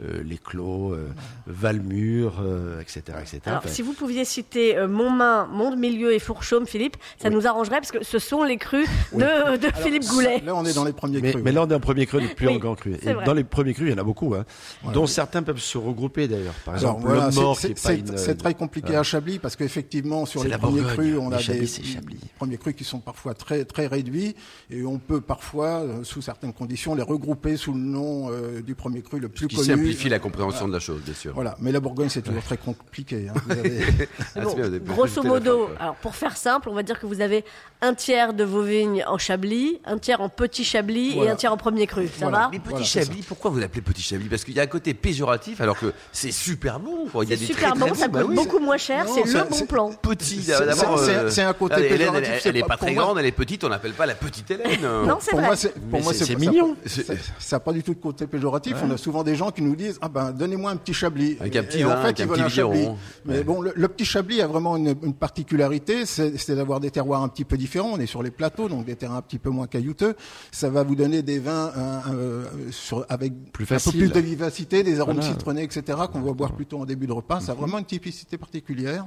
les 0.00 0.38
Clos, 0.38 0.92
euh, 0.94 1.08
Valmur, 1.46 2.40
euh, 2.42 2.80
etc. 2.80 3.02
etc. 3.20 3.40
Alors, 3.46 3.58
Enfin, 3.58 3.68
si 3.68 3.82
vous 3.82 3.92
pouviez 3.92 4.24
citer 4.24 4.76
euh, 4.76 4.88
Montmain, 4.88 5.46
Monde-Milieu 5.52 6.12
et 6.12 6.18
Fourchaume, 6.18 6.66
Philippe, 6.66 6.96
ça 7.20 7.30
nous 7.30 7.46
arrangerait 7.46 7.76
parce 7.80 7.92
que 7.92 8.02
ce 8.02 8.18
sont 8.18 8.42
les 8.42 8.56
crus 8.56 8.88
de, 9.12 9.56
de 9.56 9.68
Philippe 9.76 10.04
Goulet. 10.06 10.40
Là, 10.44 10.54
on 10.56 10.64
est 10.64 10.74
dans 10.74 10.84
les 10.84 10.92
premiers 10.92 11.20
mais, 11.20 11.30
crus. 11.32 11.42
mais 11.44 11.52
là, 11.52 11.62
on 11.62 11.68
est 11.70 11.74
en 11.74 11.80
premier 11.80 12.06
cru, 12.06 12.20
plus 12.34 12.48
Oui, 12.48 12.54
en 12.56 12.58
grand 12.58 12.74
cru. 12.74 12.94
Et 13.02 13.14
dans 13.24 13.34
les 13.34 13.44
premiers 13.44 13.74
crus, 13.74 13.88
il 13.88 13.92
y 13.92 13.94
en 13.94 13.98
a 13.98 14.04
beaucoup, 14.04 14.34
hein, 14.34 14.44
dont 14.92 15.06
certains 15.06 15.42
peuvent 15.42 15.58
se 15.60 15.78
regrouper 15.78 16.26
d'ailleurs. 16.28 16.54
Par 16.64 16.74
Alors, 16.74 16.96
exemple, 16.96 17.06
voilà, 17.06 17.30
mort, 17.30 17.58
c'est 17.58 17.98
une- 17.98 18.36
très 18.36 18.54
compliqué 18.54 18.96
à 18.96 19.02
Chablis 19.02 19.38
parce 19.38 19.56
qu'effectivement 19.56 20.26
sur 20.26 20.42
les 20.42 20.50
premiers 20.56 20.80
Bourgogne, 20.80 20.94
crus, 20.96 21.18
on 21.20 21.32
a 21.32 21.38
Chablis, 21.38 21.60
des 21.78 21.84
Chablis. 21.84 22.18
premiers 22.38 22.56
crus 22.56 22.74
qui 22.74 22.84
sont 22.84 22.98
parfois 23.00 23.34
très 23.34 23.64
très 23.64 23.86
réduits 23.86 24.34
et 24.70 24.84
on 24.84 24.98
peut 24.98 25.20
parfois, 25.20 25.80
euh, 25.82 26.02
sous 26.04 26.22
certaines 26.22 26.52
conditions, 26.52 26.94
les 26.94 27.02
regrouper 27.02 27.56
sous 27.56 27.72
le 27.72 27.78
nom 27.80 28.30
euh, 28.30 28.62
du 28.62 28.74
premier 28.74 29.02
cru 29.02 29.20
le 29.20 29.28
plus 29.28 29.48
connu. 29.48 29.62
Simplifie 29.82 30.08
la 30.08 30.18
compréhension 30.18 30.68
de 30.68 30.72
la 30.72 30.80
chose, 30.80 31.00
bien 31.02 31.14
sûr. 31.14 31.32
Voilà, 31.34 31.56
mais 31.60 31.72
la 31.72 31.80
Bourgogne 31.80 32.08
c'est 32.08 32.22
toujours 32.22 32.42
très 32.42 32.56
compliqué. 32.56 33.28
hein. 33.28 33.34
Vous 33.46 33.52
avez- 33.52 34.08
Ah, 34.36 34.40
Bon, 34.44 34.94
grosso 34.94 35.22
modo, 35.22 35.68
alors 35.78 35.94
pour 35.96 36.14
faire 36.16 36.36
simple, 36.36 36.68
on 36.68 36.74
va 36.74 36.82
dire 36.82 36.98
que 36.98 37.06
vous 37.06 37.20
avez 37.20 37.44
un 37.80 37.94
tiers 37.94 38.32
de 38.34 38.44
vos 38.44 38.62
vignes 38.62 39.04
en 39.06 39.18
Chablis, 39.18 39.80
un 39.84 39.98
tiers 39.98 40.20
en 40.20 40.28
petit 40.28 40.64
Chablis 40.64 41.18
et 41.18 41.28
un 41.28 41.36
tiers 41.36 41.52
en 41.52 41.56
premier 41.56 41.86
cru. 41.86 42.06
Ça 42.06 42.12
Voilà. 42.28 42.38
va 42.38 42.48
Mais 42.52 42.58
petit 42.58 42.70
Voilà, 42.70 42.84
Chablis, 42.84 43.22
pourquoi 43.26 43.50
vous 43.50 43.58
l'appelez 43.58 43.80
petit 43.82 44.02
Chablis? 44.02 44.28
Parce 44.28 44.44
qu'il 44.44 44.54
y 44.54 44.60
a 44.60 44.62
un 44.62 44.66
côté 44.66 44.94
péjoratif 44.94 45.60
alors 45.60 45.78
que 45.78 45.92
c'est 46.12 46.30
super 46.32 46.78
bon. 46.80 47.06
quoi. 47.10 47.24
Il 47.24 47.30
y 47.30 47.32
a 47.32 47.36
C'est 47.36 47.40
des 47.40 47.46
super 47.46 47.70
très, 47.72 47.78
bon, 47.80 47.86
très 47.86 47.94
ça 47.96 48.04
coûte 48.06 48.12
Bah 48.14 48.22
oui, 48.28 48.34
beaucoup 48.34 48.58
moins 48.58 48.76
cher, 48.76 49.06
c'est 49.08 49.24
le 49.24 49.44
bon 49.48 49.66
plan. 49.66 49.90
Petit, 49.92 50.42
C'est- 50.42 50.52
d'abord. 50.64 50.98
c'est- 50.98 51.40
euh, 51.40 51.48
un 51.48 51.52
côté 51.54 51.88
péjoratif, 51.88 52.28
elle, 52.34 52.40
c'est 52.40 52.48
elle 52.50 52.56
est 52.58 52.62
pas- 52.62 52.76
très 52.76 52.94
grande, 52.94 53.18
elle 53.18 53.26
est 53.26 53.32
petite, 53.32 53.64
on 53.64 53.68
l'appelle 53.68 53.92
pas 53.94 54.06
la 54.06 54.14
petite 54.14 54.50
Hélène. 54.50 54.80
Non, 54.82 55.18
c'est 55.20 55.30
pour 55.30 55.40
vrai. 55.40 55.48
moi, 55.48 55.56
c'est 55.56 55.74
pour 55.74 56.02
moi 56.02 56.14
c'est- 56.14 56.36
mignon. 56.38 56.76
Ça 56.86 57.56
n'a 57.56 57.60
pas 57.60 57.72
du 57.72 57.82
tout 57.82 57.94
de 57.94 58.00
côté 58.00 58.26
péjoratif. 58.26 58.76
On 58.84 58.90
a 58.90 58.96
souvent 58.96 59.22
des 59.22 59.34
gens 59.34 59.50
qui 59.50 59.62
nous 59.62 59.71
disent 59.76 59.98
ah 60.02 60.08
ben 60.08 60.32
donnez-moi 60.32 60.70
un 60.70 60.76
petit 60.76 60.94
Chablis. 60.94 61.36
Avec 61.40 61.56
un 61.56 61.60
Et- 61.62 61.66
petit 61.66 61.78
et 61.80 61.84
vin, 61.84 61.98
en 61.98 62.02
fait, 62.02 62.18
ils 62.18 62.22
un 62.22 62.26
veulent 62.26 62.40
un 62.40 62.48
Chablis. 62.48 62.88
Mais 63.24 63.38
Ouais. 63.38 63.44
bon, 63.44 63.60
le, 63.60 63.72
le 63.74 63.88
petit 63.88 64.04
Chablis 64.04 64.40
a 64.40 64.46
vraiment 64.46 64.76
une, 64.76 64.94
une 65.02 65.14
particularité, 65.14 66.06
c'est 66.06 66.50
d'avoir 66.54 66.80
des 66.80 66.90
terroirs 66.90 67.22
un 67.22 67.28
petit 67.28 67.44
peu 67.44 67.56
différents. 67.56 67.90
On 67.92 67.98
est 67.98 68.06
sur 68.06 68.22
les 68.22 68.30
plateaux, 68.30 68.68
donc 68.68 68.84
des 68.84 68.96
terrains 68.96 69.16
un 69.16 69.22
petit 69.22 69.38
peu 69.38 69.50
moins 69.50 69.66
caillouteux. 69.66 70.14
Ça 70.50 70.70
va 70.70 70.82
vous 70.82 70.94
donner 70.96 71.22
des 71.22 71.38
vins 71.38 71.72
euh, 71.76 72.00
euh, 72.12 72.44
sur, 72.70 73.04
avec 73.08 73.32
Plus 73.52 73.64
un 73.72 73.78
peu 73.78 73.90
plus 73.98 74.12
de 74.12 74.20
vivacité, 74.20 74.82
des 74.82 75.00
arômes 75.00 75.16
Voilà. 75.16 75.30
citronnés, 75.32 75.62
etc. 75.62 75.98
qu'on 76.12 76.20
va 76.20 76.32
boire 76.32 76.52
plutôt 76.52 76.78
en 76.80 76.84
début 76.84 77.06
de 77.06 77.12
repas. 77.12 77.40
Ça 77.40 77.52
a 77.52 77.54
Mhm. 77.54 77.60
vraiment 77.60 77.78
une 77.78 77.84
typicité 77.84 78.36
particulière. 78.38 79.06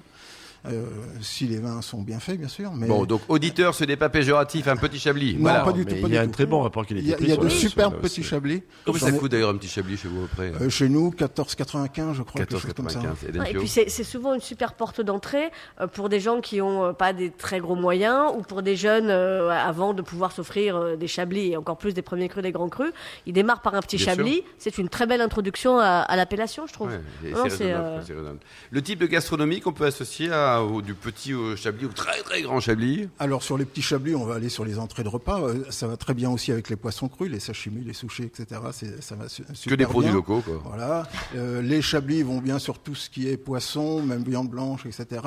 Euh, 0.70 0.86
si 1.22 1.48
les 1.48 1.60
vins 1.60 1.82
sont 1.82 2.02
bien 2.02 2.20
faits, 2.20 2.40
bien 2.40 2.48
sûr. 2.48 2.72
Mais 2.76 2.88
Bon, 2.88 3.06
donc 3.06 3.22
auditeur, 3.30 3.76
ce 3.76 3.84
n'est 3.84 3.96
pas 3.96 4.10
péjoratif, 4.10 4.68
un 4.68 4.76
petit 4.76 5.00
Chablis. 5.00 5.36
Non, 5.36 5.42
voilà. 5.42 5.64
pas 5.64 5.72
du 5.72 5.86
mais 5.86 5.96
tout, 5.96 6.02
pas 6.02 6.08
il 6.08 6.14
y 6.14 6.18
a 6.18 6.22
un 6.22 6.28
très 6.28 6.46
bon 6.46 6.62
rapport 6.62 6.86
il 6.90 6.98
y 6.98 7.00
a, 7.00 7.16
qualité-prix. 7.16 7.26
il 7.26 7.30
y 7.30 7.34
a 7.34 7.38
de 7.38 7.50
superbes 7.50 8.00
petits 8.02 8.24
Chablis. 8.24 8.64
Comment 8.86 8.98
ça 8.98 9.12
coûte 9.12 9.32
d'ailleurs 9.32 9.50
un 9.50 9.58
petit 9.58 9.68
Chablis 9.68 9.98
chez 9.98 10.08
vous 10.08 10.24
après 10.26 10.52
Euh, 10.62 10.70
chez 10.70 10.90
nous, 10.90 11.12
14,95, 11.12 12.14
je 12.14 12.24
crois, 12.24 12.42
quelque 12.42 12.58
chose 12.58 12.74
comme 12.74 12.90
ça. 12.90 13.00
14,95. 13.00 13.30
Hélène 13.30 13.42
Ouais, 13.42 13.52
et 13.52 13.54
puis 13.54 13.68
c'est 13.68 14.04
souvent 14.04 14.34
une 14.34 14.42
super 14.42 14.74
porte 14.74 15.02
d'entrée 15.02 15.52
euh, 15.82 15.88
pour 15.88 16.10
des 16.10 16.20
gens 16.20 16.42
qui 16.42 16.62
ont 16.62 16.86
euh, 16.86 16.94
pas 16.94 17.14
des 17.14 17.32
très 17.32 17.60
gros 17.60 17.76
moyens 17.76 18.32
ou 18.38 18.42
pour 18.42 18.62
des 18.62 18.76
jeunes 18.76 19.10
euh, 19.10 19.50
avant 19.50 19.94
de 19.94 20.02
pouvoir 20.02 20.32
s'offrir 20.32 20.98
des 20.98 21.08
chablis 21.08 21.52
et 21.52 21.58
encore 21.58 21.78
plus 21.78 21.94
des 21.94 22.02
premiers 22.02 22.30
crus, 22.30 22.44
des 22.44 22.52
grands 22.52 22.70
crus. 22.70 22.92
Ils 23.26 23.34
démarrent 23.34 23.62
par 23.62 23.76
un 23.76 23.82
petit 23.82 23.98
Bien 23.98 24.06
chablis. 24.06 24.44
C'est 24.58 24.78
une 24.78 24.90
très 24.90 25.06
belle 25.06 25.22
introduction 25.22 25.80
à, 25.80 26.00
à 26.00 26.16
l'appellation, 26.16 26.68
je 26.68 26.74
trouve. 26.74 26.90
Ouais, 26.90 27.32
Non, 27.32 27.46
euh. 27.62 28.34
Le 28.72 28.82
type 28.82 29.00
de 29.00 29.06
gastronomie 29.06 29.62
qu'on 29.62 29.74
peut 29.74 29.86
associer 29.86 30.32
à, 30.32 30.55
va 30.60 30.64
au- 30.64 30.82
du 30.82 30.94
petit 30.94 31.34
au 31.34 31.56
Chablis, 31.56 31.86
au 31.86 31.90
très 31.90 32.22
très 32.22 32.42
grand 32.42 32.60
Chablis. 32.60 33.08
Alors 33.20 33.44
sur 33.44 33.58
les 33.58 33.66
petits 33.66 33.82
chablis, 33.82 34.16
on 34.16 34.26
va 34.26 34.36
aller 34.36 34.50
sur 34.50 34.66
les 34.66 34.78
entrées 34.80 35.04
de 35.04 35.10
repas. 35.10 35.42
Euh, 35.42 35.66
Ça 35.70 35.88
va 35.88 35.98
très 35.98 36.14
bien 36.14 36.30
aussi 36.30 36.52
avec 36.52 36.70
les 36.70 36.76
poissons 36.76 37.08
crus, 37.08 37.32
les 37.32 37.40
sashimi, 37.40 37.84
les 37.84 37.94
sushis, 37.94 38.24
etc. 38.24 38.62
C'est- 38.72 39.02
Ça 39.02 39.16
va 39.16 39.28
su- 39.30 39.44
super 39.54 39.72
Que 39.72 39.76
des 39.76 39.86
produits 39.86 40.12
locaux, 40.12 40.42
quoi. 40.42 40.62
Voilà. 40.66 41.08
Euh, 41.36 41.62
les 41.62 41.82
chablis 41.82 42.24
vont 42.24 42.40
bien 42.40 42.60
sur 42.60 42.80
tout 42.80 42.96
ce 42.96 43.10
qui 43.10 43.28
est 43.28 43.38
poisson, 43.38 44.02
même 44.02 44.24
viande 44.24 44.50
blanche, 44.50 44.86
etc. 44.86 45.22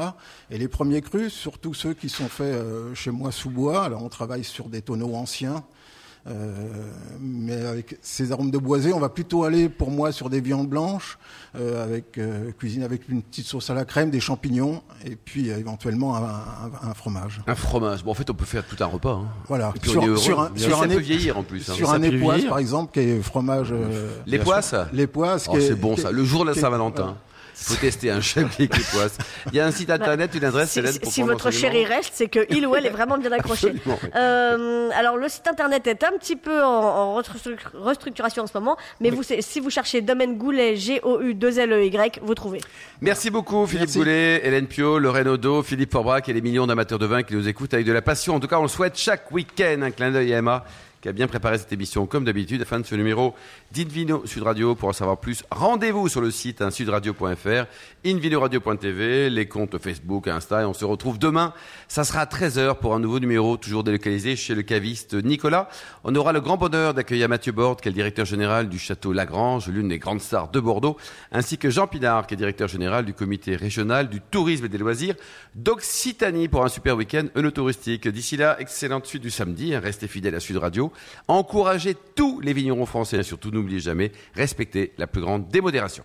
Et 0.50 0.58
les 0.58 0.68
premiers 0.68 1.02
crus, 1.02 1.32
surtout 1.32 1.74
ceux 1.74 1.94
qui 1.94 2.08
sont 2.08 2.28
faits 2.28 2.54
euh, 2.54 2.94
chez 2.94 3.10
moi 3.10 3.32
sous 3.32 3.50
bois. 3.50 3.84
Alors 3.84 4.02
on 4.02 4.08
travaille 4.08 4.44
sur 4.44 4.68
des 4.68 4.82
tonneaux 4.82 5.14
anciens. 5.14 5.64
Euh, 6.26 6.52
mais 7.20 7.54
avec 7.78 7.96
ces 8.02 8.32
arômes 8.32 8.50
de 8.50 8.58
boisé, 8.58 8.92
on 8.92 8.98
va 8.98 9.08
plutôt 9.08 9.44
aller 9.44 9.68
pour 9.68 9.90
moi 9.92 10.10
sur 10.10 10.28
des 10.30 10.40
viandes 10.40 10.68
blanches, 10.68 11.16
euh, 11.56 11.84
avec 11.84 12.18
euh, 12.18 12.50
cuisine 12.58 12.82
avec 12.82 13.08
une 13.08 13.22
petite 13.22 13.46
sauce 13.46 13.70
à 13.70 13.74
la 13.74 13.84
crème, 13.84 14.10
des 14.10 14.18
champignons 14.18 14.82
et 15.06 15.14
puis 15.14 15.50
euh, 15.50 15.58
éventuellement 15.58 16.16
un, 16.16 16.22
un- 16.24 16.88
un 16.90 16.94
fromage. 16.94 17.40
Un 17.46 17.54
fromage. 17.54 18.02
Bon, 18.04 18.10
en 18.10 18.14
fait, 18.14 18.28
on 18.30 18.34
peut 18.34 18.44
faire 18.44 18.64
tout 18.66 18.76
un 18.82 18.86
repas. 18.86 19.12
hein. 19.12 19.28
Voilà. 19.46 19.72
Et 19.76 19.78
puis 19.78 19.96
on 19.96 20.02
est 20.02 20.06
heureux. 20.08 20.18
un, 20.38 20.54
Et 20.56 20.58
ça 20.58 20.82
un 20.82 20.88
peut 20.88 20.94
é- 20.94 20.98
vieillir 20.98 21.38
en 21.38 21.44
plus. 21.44 21.70
hein. 21.70 21.74
sur 21.74 21.86
Ça 21.88 21.94
un 21.94 22.02
époisse, 22.02 22.44
par 22.46 22.58
exemple, 22.58 22.92
qui 22.92 23.00
est 23.00 23.22
fromage. 23.22 23.72
Les 24.26 24.40
poisses 24.40 24.74
les 24.92 25.06
poisses. 25.06 25.46
Oh, 25.48 25.56
c'est 25.60 25.76
bon 25.78 25.96
ça. 25.96 26.10
Le 26.10 26.24
jour 26.24 26.44
de 26.44 26.50
la 26.50 26.54
Saint-Valentin. 26.54 27.16
Il 27.60 27.74
faut 27.74 27.80
tester 27.80 28.10
un 28.10 28.20
les 28.58 28.68
poisses. 28.68 29.18
Il 29.52 29.54
y 29.56 29.60
a 29.60 29.66
un 29.66 29.70
site 29.70 29.90
internet, 29.90 30.30
une 30.34 30.44
adresse, 30.44 30.70
Si, 30.70 30.78
Hélène, 30.78 30.98
pour 31.00 31.12
si 31.12 31.22
votre 31.22 31.50
chéri 31.50 31.84
reste, 31.84 32.12
c'est 32.14 32.28
que 32.28 32.46
il 32.50 32.66
ou 32.66 32.76
elle 32.76 32.86
est 32.86 32.90
vraiment 32.90 33.18
bien 33.18 33.32
accroché. 33.32 33.74
Euh, 34.14 34.90
alors 34.94 35.16
le 35.16 35.28
site 35.28 35.46
internet 35.48 35.86
est 35.86 36.04
un 36.04 36.12
petit 36.18 36.36
peu 36.36 36.62
en, 36.62 36.68
en 37.16 37.20
restru- 37.20 37.56
restructuration 37.74 38.44
en 38.44 38.46
ce 38.46 38.52
moment, 38.54 38.76
mais 39.00 39.10
vous, 39.10 39.22
si 39.22 39.60
vous 39.60 39.70
cherchez 39.70 40.00
Domaine 40.00 40.38
Goulet, 40.38 40.76
G-O-U-2-L-E-Y, 40.76 42.20
vous 42.22 42.34
trouvez. 42.34 42.60
Merci 43.00 43.30
beaucoup 43.30 43.66
Philippe 43.66 43.86
Merci. 43.86 43.98
Goulet, 43.98 44.46
Hélène 44.46 44.66
Pio, 44.66 44.98
Lorraine 44.98 45.28
Odo, 45.28 45.62
Philippe 45.62 45.92
Forbrac 45.92 46.28
et 46.28 46.32
les 46.32 46.40
millions 46.40 46.66
d'amateurs 46.66 46.98
de 46.98 47.06
vin 47.06 47.22
qui 47.22 47.34
nous 47.34 47.48
écoutent 47.48 47.74
avec 47.74 47.86
de 47.86 47.92
la 47.92 48.02
passion. 48.02 48.34
En 48.36 48.40
tout 48.40 48.48
cas, 48.48 48.58
on 48.58 48.62
le 48.62 48.68
souhaite 48.68 48.96
chaque 48.96 49.30
week-end. 49.32 49.80
Un 49.82 49.90
clin 49.90 50.10
d'œil 50.10 50.32
à 50.34 50.38
Emma 50.38 50.64
qui 51.00 51.08
a 51.08 51.12
bien 51.12 51.26
préparé 51.28 51.58
cette 51.58 51.72
émission 51.72 52.06
comme 52.06 52.24
d'habitude. 52.24 52.56
À 52.60 52.64
la 52.64 52.64
fin 52.66 52.80
de 52.80 52.86
ce 52.86 52.94
numéro 52.94 53.34
d'Invino 53.72 54.26
Sud 54.26 54.42
Radio, 54.42 54.74
pour 54.74 54.88
en 54.88 54.92
savoir 54.92 55.18
plus, 55.18 55.42
rendez-vous 55.50 56.08
sur 56.08 56.20
le 56.20 56.30
site 56.30 56.60
hein, 56.62 56.70
sudradio.fr, 56.70 57.66
invinoradio.tv, 58.04 59.30
les 59.30 59.46
comptes 59.48 59.78
Facebook, 59.78 60.28
Insta 60.28 60.62
et 60.62 60.64
on 60.64 60.74
se 60.74 60.84
retrouve 60.84 61.18
demain. 61.18 61.52
Ça 61.88 62.04
sera 62.04 62.20
à 62.20 62.24
13h 62.26 62.76
pour 62.78 62.94
un 62.94 63.00
nouveau 63.00 63.20
numéro 63.20 63.56
toujours 63.56 63.84
délocalisé 63.84 64.36
chez 64.36 64.54
le 64.54 64.62
caviste 64.62 65.14
Nicolas. 65.14 65.68
On 66.04 66.14
aura 66.14 66.32
le 66.32 66.40
grand 66.40 66.56
bonheur 66.56 66.94
d'accueillir 66.94 67.28
Mathieu 67.28 67.52
Borde, 67.52 67.80
qui 67.80 67.88
est 67.88 67.92
le 67.92 67.96
directeur 67.96 68.26
général 68.26 68.68
du 68.68 68.78
château 68.78 69.12
Lagrange, 69.12 69.68
l'une 69.68 69.88
des 69.88 69.98
grandes 69.98 70.20
stars 70.20 70.50
de 70.50 70.60
Bordeaux, 70.60 70.96
ainsi 71.32 71.58
que 71.58 71.70
Jean 71.70 71.86
Pinard, 71.86 72.26
qui 72.26 72.34
est 72.34 72.36
directeur 72.36 72.68
général 72.68 73.04
du 73.04 73.14
comité 73.14 73.56
régional 73.56 74.08
du 74.08 74.20
tourisme 74.20 74.64
et 74.64 74.68
des 74.68 74.78
loisirs 74.78 75.14
d'Occitanie 75.54 76.48
pour 76.48 76.64
un 76.64 76.68
super 76.68 76.96
week-end 76.96 77.26
œnotouristique. 77.36 78.08
D'ici 78.08 78.36
là, 78.36 78.56
excellente 78.60 79.06
suite 79.06 79.22
du 79.22 79.30
samedi. 79.30 79.74
hein, 79.74 79.80
Restez 79.80 80.08
fidèles 80.08 80.34
à 80.34 80.40
Sud 80.40 80.56
Radio. 80.56 80.87
Encouragez 81.28 81.96
tous 82.14 82.40
les 82.40 82.52
vignerons 82.52 82.86
français 82.86 83.18
et 83.18 83.22
surtout 83.22 83.50
n'oubliez 83.50 83.80
jamais, 83.80 84.12
respectez 84.34 84.92
la 84.98 85.06
plus 85.06 85.20
grande 85.20 85.48
démodération. 85.48 86.04